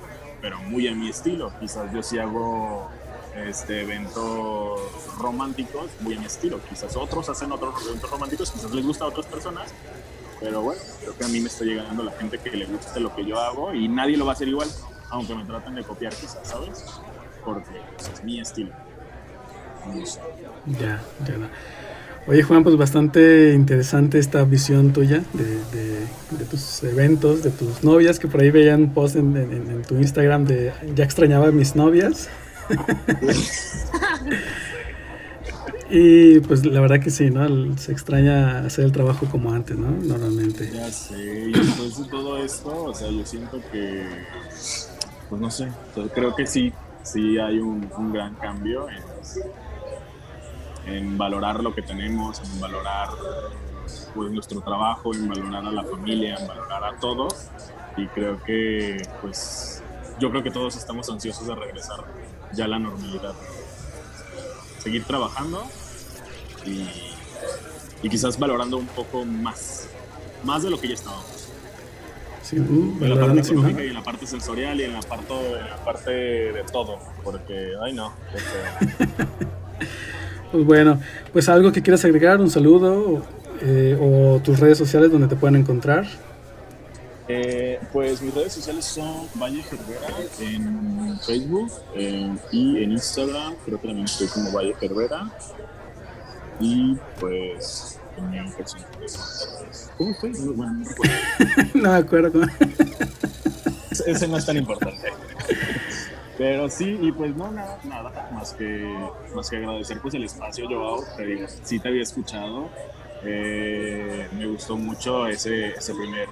pero 0.42 0.60
muy 0.60 0.88
a 0.88 0.96
mi 0.96 1.10
estilo. 1.10 1.52
Quizás 1.60 1.92
yo 1.94 2.04
sí 2.04 2.20
hago 2.20 2.90
este, 3.36 3.82
eventos 3.82 4.80
románticos 5.20 5.86
muy 6.02 6.14
en 6.14 6.24
estilo. 6.24 6.60
Quizás 6.70 6.96
otros 6.96 7.30
hacen 7.30 7.52
otros 7.52 7.74
eventos 7.88 8.10
románticos, 8.10 8.52
quizás 8.52 8.72
les 8.72 8.86
gusta 8.86 9.06
a 9.06 9.08
otras 9.08 9.26
personas, 9.26 9.74
pero 10.40 10.62
bueno, 10.62 10.82
creo 11.02 11.18
que 11.18 11.26
a 11.26 11.28
mí 11.28 11.40
me 11.40 11.48
está 11.48 11.64
llegando 11.66 12.04
la 12.04 12.12
gente 12.12 12.38
que 12.38 12.52
le 12.52 12.66
guste 12.66 13.00
lo 13.00 13.16
que 13.16 13.26
yo 13.26 13.40
hago 13.40 13.74
y 13.74 13.88
nadie 13.88 14.18
lo 14.18 14.26
va 14.26 14.32
a 14.32 14.36
hacer 14.36 14.48
igual, 14.48 14.70
aunque 15.10 15.36
me 15.36 15.46
traten 15.46 15.76
de 15.76 15.84
copiar 15.84 16.14
quizás, 16.14 16.40
¿sabes? 16.44 16.86
porque 17.44 17.72
pues, 17.98 18.12
es 18.14 18.24
mi 18.24 18.40
estilo. 18.40 18.72
Ya, 20.66 21.02
ya. 21.28 21.38
No. 21.38 21.48
Oye 22.26 22.42
Juan, 22.42 22.64
pues 22.64 22.78
bastante 22.78 23.54
interesante 23.54 24.18
esta 24.18 24.46
visión 24.46 24.94
tuya 24.94 25.24
de, 25.34 26.46
tus 26.50 26.82
eventos, 26.84 27.44
de 27.44 27.52
tus 27.52 27.84
novias, 27.84 28.18
que 28.18 28.30
por 28.30 28.42
ahí 28.42 28.50
veían 28.50 28.94
post 28.94 29.18
en, 29.18 29.82
tu 29.86 29.96
Instagram 29.96 30.46
de 30.46 30.72
ya 30.96 31.04
extrañaba 31.04 31.50
a 31.50 31.52
mis 31.52 31.76
novias. 31.76 32.30
y 35.90 36.40
pues 36.42 36.66
la 36.66 36.82
verdad 36.82 37.00
que 37.00 37.10
sí, 37.10 37.30
¿no? 37.30 37.78
Se 37.78 37.92
extraña 37.92 38.66
hacer 38.66 38.86
el 38.86 38.92
trabajo 38.92 39.28
como 39.28 39.52
antes, 39.52 39.78
¿no? 39.78 39.90
Normalmente. 39.90 40.70
Ya 40.74 40.92
sé, 40.92 41.46
y 41.48 41.52
después 41.52 41.98
de 41.98 42.10
todo 42.10 42.38
esto, 42.38 42.86
o 42.86 42.94
sea, 42.94 43.10
yo 43.10 43.26
siento 43.26 43.60
que, 43.72 44.04
pues 45.30 45.42
no 45.42 45.52
sé, 45.52 45.70
creo 46.14 46.36
que 46.36 46.48
sí, 46.48 46.74
sí 47.04 47.38
hay 47.38 47.60
un, 47.60 47.90
un 47.98 48.14
gran 48.14 48.36
cambio 48.36 48.88
en 48.90 49.04
en 50.86 51.18
valorar 51.18 51.64
lo 51.64 51.74
que 51.74 51.82
tenemos, 51.82 52.42
en 52.42 52.60
valorar 52.60 53.10
pues, 54.14 54.32
nuestro 54.32 54.62
trabajo, 54.62 55.14
en 55.14 55.28
valorar 55.28 55.66
a 55.66 55.72
la 55.72 55.84
familia, 55.84 56.36
en 56.36 56.48
valorar 56.48 56.84
a 56.84 56.98
todos. 56.98 57.50
Y 57.96 58.08
creo 58.08 58.42
que, 58.44 59.02
pues, 59.22 59.83
yo 60.24 60.30
creo 60.30 60.42
que 60.42 60.52
todos 60.52 60.78
estamos 60.78 61.10
ansiosos 61.10 61.46
de 61.46 61.54
regresar 61.54 61.98
ya 62.54 62.64
a 62.64 62.68
la 62.70 62.80
normalidad. 62.80 63.34
Seguir 64.80 65.04
trabajando 65.04 65.66
y, 66.66 66.88
y 68.02 68.10
quizás 68.10 68.40
valorando 68.40 68.78
un 68.78 68.88
poco 68.88 69.26
más, 69.26 69.90
más 70.46 70.64
de 70.64 70.70
lo 70.70 70.80
que 70.80 70.88
ya 70.88 70.94
estábamos. 70.94 71.50
Sí, 72.42 72.58
uh, 72.58 72.98
en 73.02 73.10
la 73.10 73.20
parte 73.20 73.42
económica 73.42 73.84
y 73.84 73.88
en 73.90 73.94
la 73.96 74.04
parte 74.04 74.26
sensorial 74.26 74.80
y 74.80 74.84
en 74.84 74.94
la 74.94 75.02
parte, 75.02 75.34
en 75.34 75.70
la 75.70 75.84
parte 75.84 76.12
de 76.12 76.64
todo, 76.72 77.00
porque, 77.22 77.74
ay 77.82 77.92
no, 77.92 78.14
Pues 80.54 80.66
bueno, 80.66 81.02
pues 81.34 81.50
algo 81.50 81.74
que 81.74 81.82
quieras 81.82 82.06
agregar, 82.06 82.40
un 82.40 82.50
saludo 82.50 83.24
eh, 83.62 83.98
o 84.00 84.40
tus 84.40 84.58
redes 84.58 84.78
sociales 84.78 85.12
donde 85.12 85.28
te 85.28 85.36
pueden 85.36 85.58
encontrar. 85.58 86.06
Eh, 87.28 87.80
pues 87.94 88.22
mis 88.22 88.34
redes 88.34 88.54
sociales 88.54 88.84
son 88.84 89.28
Valle 89.36 89.64
Gerbera 89.64 90.14
en 90.40 91.20
Facebook 91.22 91.72
eh, 91.96 92.36
y 92.52 92.84
en 92.84 92.92
Instagram, 92.92 93.56
creo 93.64 93.80
que 93.80 93.88
también 93.88 94.06
estoy 94.06 94.28
como 94.28 94.52
Valle 94.52 94.76
Gerbera. 94.80 95.32
Y 96.60 96.96
pues 97.20 98.00
en 98.18 98.30
mi 98.30 98.38
¿Cómo 99.98 100.12
estoy? 100.12 100.32
Bueno, 100.56 100.74
no 100.74 100.86
recuerdo. 100.86 101.16
no 101.74 101.92
me 101.92 101.98
acuerdo. 101.98 102.42
Ese 104.06 104.28
no 104.28 104.38
es 104.38 104.46
tan 104.46 104.58
importante. 104.58 105.08
Pero 106.38 106.70
sí, 106.70 106.98
y 107.00 107.12
pues 107.12 107.36
no, 107.36 107.52
nada, 107.52 107.80
nada, 107.84 108.30
más 108.34 108.54
que, 108.54 108.92
más 109.36 109.50
que 109.50 109.58
agradecer 109.58 110.00
pues 110.02 110.16
el 110.16 110.24
espacio, 110.24 110.68
Joao, 110.68 111.04
te 111.16 111.26
digo, 111.26 111.48
sí 111.64 111.80
te 111.80 111.90
había 111.90 112.02
escuchado, 112.02 112.70
eh, 113.26 114.28
me 114.38 114.48
gustó 114.48 114.78
mucho 114.78 115.28
ese, 115.28 115.70
ese 115.70 115.94
primer 115.94 116.28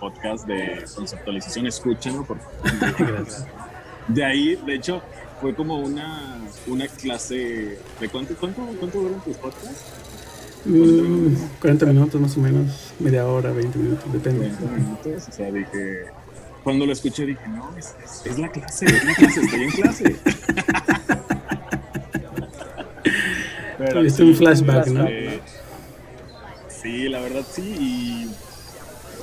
podcast 0.00 0.46
de 0.46 0.84
conceptualización, 0.94 1.66
escúchenlo 1.66 2.24
por 2.24 2.38
favor. 2.38 3.26
De 4.08 4.24
ahí, 4.24 4.56
de 4.66 4.74
hecho, 4.74 5.00
fue 5.40 5.54
como 5.54 5.78
una, 5.78 6.40
una 6.66 6.88
clase, 6.88 7.78
¿de 8.00 8.08
cuánto, 8.08 8.34
cuánto, 8.34 8.62
cuánto 8.78 9.00
duran 9.00 9.20
tus 9.20 9.36
podcasts? 9.36 9.84
40 10.64 11.86
mm, 11.86 11.88
minutos 11.88 12.20
más 12.20 12.36
o 12.36 12.40
menos, 12.40 12.92
media 12.98 13.26
hora, 13.26 13.52
20 13.52 13.78
minutos, 13.78 14.12
depende. 14.12 14.48
20 14.48 14.66
minutos, 14.66 15.28
o 15.28 15.32
sea, 15.32 15.50
dije, 15.50 16.06
cuando 16.62 16.86
lo 16.86 16.92
escuché 16.92 17.26
dije, 17.26 17.48
no, 17.48 17.76
es, 17.76 17.94
es, 18.24 18.38
la 18.38 18.50
clase, 18.50 18.86
es 18.86 19.04
la 19.04 19.14
clase, 19.14 19.40
estoy 19.40 19.62
en 19.62 19.70
clase. 19.70 20.16
Pero 23.78 24.00
es 24.02 24.20
un 24.20 24.34
flashback, 24.34 24.86
¿no? 24.88 25.08
Sí, 26.82 27.08
la 27.08 27.20
verdad 27.20 27.44
sí. 27.48 28.26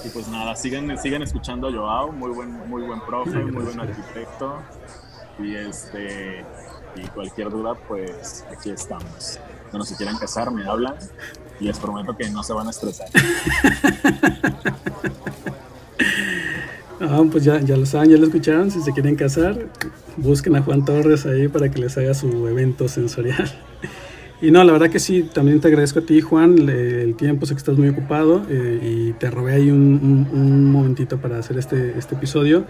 Y, 0.06 0.10
pues 0.10 0.28
nada, 0.30 0.56
sigan, 0.56 0.98
sigan 0.98 1.22
escuchando 1.22 1.68
a 1.68 1.72
Joao, 1.72 2.12
muy 2.12 2.32
buen, 2.32 2.52
muy 2.70 2.84
buen 2.84 3.02
profe, 3.02 3.38
muy 3.40 3.64
buen 3.64 3.80
arquitecto. 3.80 4.62
Y 5.40 5.56
este 5.56 6.46
y 6.96 7.08
cualquier 7.10 7.50
duda, 7.50 7.76
pues 7.88 8.46
aquí 8.52 8.72
estamos. 8.72 9.40
Bueno, 9.72 9.86
si 9.86 9.96
quieren 9.96 10.18
casar, 10.18 10.52
me 10.52 10.66
hablan 10.66 10.96
y 11.60 11.66
les 11.66 11.78
prometo 11.78 12.16
que 12.16 12.30
no 12.30 12.44
se 12.44 12.54
van 12.54 12.68
a 12.68 12.70
estresar. 12.72 13.08
Ah, 17.02 17.24
pues 17.32 17.46
ya, 17.46 17.62
ya 17.62 17.78
lo 17.78 17.86
saben, 17.86 18.10
ya 18.10 18.18
lo 18.18 18.26
escucharon. 18.26 18.70
Si 18.72 18.82
se 18.82 18.92
quieren 18.92 19.16
casar, 19.16 19.68
busquen 20.18 20.58
a 20.58 20.62
Juan 20.62 20.84
Torres 20.84 21.26
ahí 21.26 21.48
para 21.48 21.72
que 21.72 21.80
les 21.80 21.98
haga 21.98 22.14
su 22.14 22.46
evento 22.46 22.90
sensorial. 22.90 23.50
Y 24.42 24.52
no, 24.52 24.64
la 24.64 24.72
verdad 24.72 24.90
que 24.90 25.00
sí, 25.00 25.24
también 25.24 25.60
te 25.60 25.68
agradezco 25.68 26.00
a 26.00 26.02
ti, 26.04 26.22
Juan, 26.22 26.70
el 26.70 27.16
tiempo, 27.16 27.46
sé 27.46 27.54
que 27.54 27.58
estás 27.58 27.78
muy 27.78 27.90
ocupado 27.90 28.46
eh, 28.50 28.80
y 28.82 29.14
te 29.14 29.30
robé 29.30 29.54
ahí 29.54 29.70
un, 29.70 30.72
momentito 30.72 31.18
para 31.18 31.40
hacer 31.40 31.58
este, 31.58 31.98
este 31.98 32.16
episodio. 32.16 32.66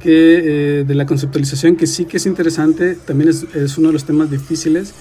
Que 0.00 0.80
eh, 0.80 0.84
de 0.84 0.94
la 0.94 1.06
conceptualización, 1.06 1.76
que 1.76 1.88
sí 1.88 2.04
que 2.04 2.18
es 2.18 2.26
interesante, 2.26 2.94
también 2.94 3.30
es, 3.30 3.42
es 3.54 3.78
uno 3.78 3.88
de 3.88 3.94
los 3.94 4.04
temas 4.04 4.30
difíciles, 4.30 4.94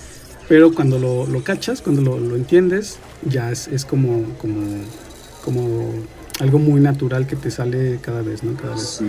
pero 0.48 0.74
cuando 0.74 0.98
lo, 0.98 1.28
lo 1.28 1.44
cachas, 1.44 1.82
cuando 1.82 2.02
lo, 2.02 2.20
lo, 2.20 2.36
entiendes, 2.36 2.98
ya 3.24 3.52
es, 3.52 3.68
es 3.68 3.86
como, 3.86 4.24
como, 4.40 4.60
como 5.46 5.94
algo 6.40 6.58
muy 6.58 6.82
natural 6.82 7.28
que 7.28 7.36
te 7.36 7.52
sale 7.52 8.00
cada 8.02 8.24
vez, 8.24 8.44
¿no? 8.44 8.56
Cada 8.56 8.74
vez. 8.74 9.02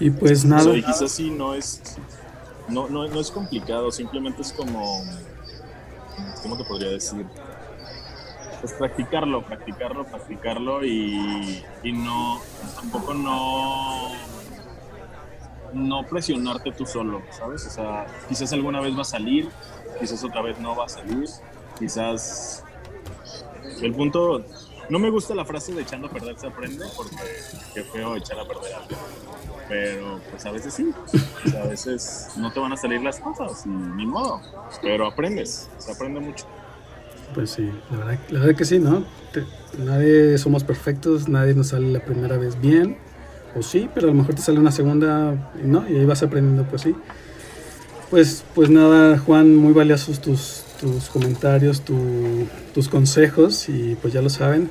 Y 0.00 0.10
pues 0.10 0.44
nada. 0.44 0.76
y 0.76 0.82
quizás 0.82 1.12
sí 1.12 1.30
no 1.30 1.54
es, 1.54 1.80
no, 2.68 2.88
no, 2.88 3.06
no 3.06 3.20
es 3.20 3.30
complicado, 3.30 3.92
simplemente 3.92 4.42
es 4.42 4.52
como, 4.52 5.04
¿cómo 6.42 6.56
te 6.56 6.64
podría 6.64 6.90
decir? 6.90 7.26
Pues 8.60 8.72
practicarlo, 8.74 9.44
practicarlo, 9.44 10.04
practicarlo 10.04 10.84
y, 10.84 11.62
no, 11.84 12.40
tampoco 12.76 13.14
no, 13.14 14.12
no 15.72 16.06
presionarte 16.06 16.72
tú 16.72 16.86
solo, 16.86 17.22
¿sabes? 17.30 17.66
O 17.66 17.70
sea, 17.70 18.06
quizás 18.28 18.52
alguna 18.52 18.80
vez 18.80 18.96
va 18.96 19.02
a 19.02 19.04
salir, 19.04 19.50
quizás 19.98 20.24
otra 20.24 20.42
vez 20.42 20.58
no 20.58 20.74
va 20.74 20.86
a 20.86 20.88
salir, 20.88 21.28
quizás 21.78 22.64
el 23.82 23.92
punto 23.92 24.44
no 24.88 24.98
me 24.98 25.10
gusta 25.10 25.34
la 25.34 25.44
frase 25.44 25.72
de 25.72 25.82
echando 25.82 26.08
a 26.08 26.10
perder 26.10 26.38
se 26.38 26.46
aprende, 26.46 26.86
porque 26.96 27.16
qué 27.74 27.82
feo 27.84 28.16
echar 28.16 28.38
a 28.38 28.44
perder 28.44 28.74
algo. 28.74 28.96
Pero 29.68 30.20
pues 30.30 30.44
a 30.44 30.52
veces 30.52 30.74
sí, 30.74 30.92
a 31.56 31.66
veces 31.66 32.30
no 32.36 32.52
te 32.52 32.60
van 32.60 32.72
a 32.72 32.76
salir 32.76 33.00
las 33.02 33.18
cosas 33.18 33.66
ni 33.66 34.04
modo, 34.04 34.40
pero 34.82 35.06
aprendes, 35.06 35.70
se 35.78 35.92
aprende 35.92 36.20
mucho. 36.20 36.44
Pues 37.34 37.50
sí, 37.50 37.70
la 37.90 37.96
verdad, 38.36 38.56
que 38.56 38.64
sí, 38.64 38.78
¿no? 38.78 39.04
nadie 39.78 40.38
somos 40.38 40.62
perfectos, 40.62 41.28
nadie 41.28 41.54
nos 41.54 41.68
sale 41.68 41.90
la 41.90 42.00
primera 42.00 42.36
vez 42.36 42.60
bien, 42.60 42.96
o 43.56 43.62
sí, 43.62 43.88
pero 43.92 44.06
a 44.06 44.10
lo 44.10 44.16
mejor 44.16 44.34
te 44.34 44.42
sale 44.42 44.60
una 44.60 44.70
segunda, 44.70 45.52
¿no? 45.62 45.88
Y 45.88 45.96
ahí 45.96 46.04
vas 46.04 46.22
aprendiendo, 46.22 46.64
pues 46.64 46.82
sí. 46.82 46.94
Pues, 48.10 48.44
pues 48.54 48.70
nada, 48.70 49.18
Juan, 49.18 49.56
muy 49.56 49.72
valiosos 49.72 50.20
tus, 50.20 50.64
tus 50.80 51.08
comentarios, 51.08 51.82
tus 52.74 52.88
consejos 52.88 53.68
y 53.68 53.96
pues 54.00 54.12
ya 54.12 54.22
lo 54.22 54.28
saben. 54.28 54.70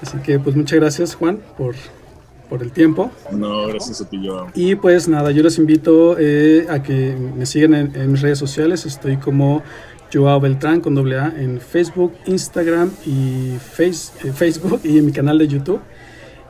Así 0.00 0.18
que 0.18 0.38
pues 0.38 0.56
muchas 0.56 0.80
gracias 0.80 1.14
Juan 1.14 1.40
por, 1.56 1.74
por 2.52 2.62
el 2.62 2.70
tiempo. 2.70 3.10
No, 3.30 3.66
gracias 3.66 4.02
a 4.02 4.10
ti, 4.10 4.20
Joao. 4.22 4.48
Y 4.54 4.74
pues 4.74 5.08
nada, 5.08 5.30
yo 5.30 5.42
los 5.42 5.56
invito 5.56 6.16
eh, 6.18 6.66
a 6.68 6.82
que 6.82 7.16
me 7.16 7.46
sigan 7.46 7.72
en, 7.72 8.12
mis 8.12 8.20
redes 8.20 8.38
sociales. 8.38 8.84
Estoy 8.84 9.16
como 9.16 9.62
Joao 10.12 10.38
Beltrán 10.38 10.82
con 10.82 10.94
doble 10.94 11.18
A 11.18 11.32
en 11.34 11.62
Facebook, 11.62 12.12
Instagram 12.26 12.90
y 13.06 13.56
face, 13.58 14.12
eh, 14.22 14.32
Facebook 14.34 14.82
y 14.84 14.98
en 14.98 15.06
mi 15.06 15.12
canal 15.12 15.38
de 15.38 15.48
YouTube. 15.48 15.80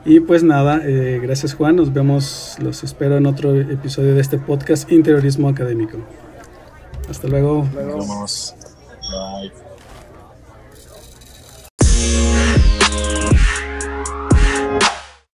Y 0.03 0.19
pues 0.19 0.43
nada, 0.43 0.81
eh, 0.83 1.21
gracias 1.23 1.53
Juan, 1.53 1.77
nos 1.77 1.93
vemos, 1.93 2.57
los 2.59 2.83
espero 2.83 3.15
en 3.15 3.25
otro 3.25 3.55
episodio 3.55 4.13
de 4.13 4.19
este 4.19 4.37
podcast 4.37 4.91
Interiorismo 4.91 5.47
Académico. 5.47 5.99
Hasta 7.09 7.29
luego. 7.29 7.63
Nos 7.63 7.73
vemos. 7.73 8.55
Bye. 9.39 9.53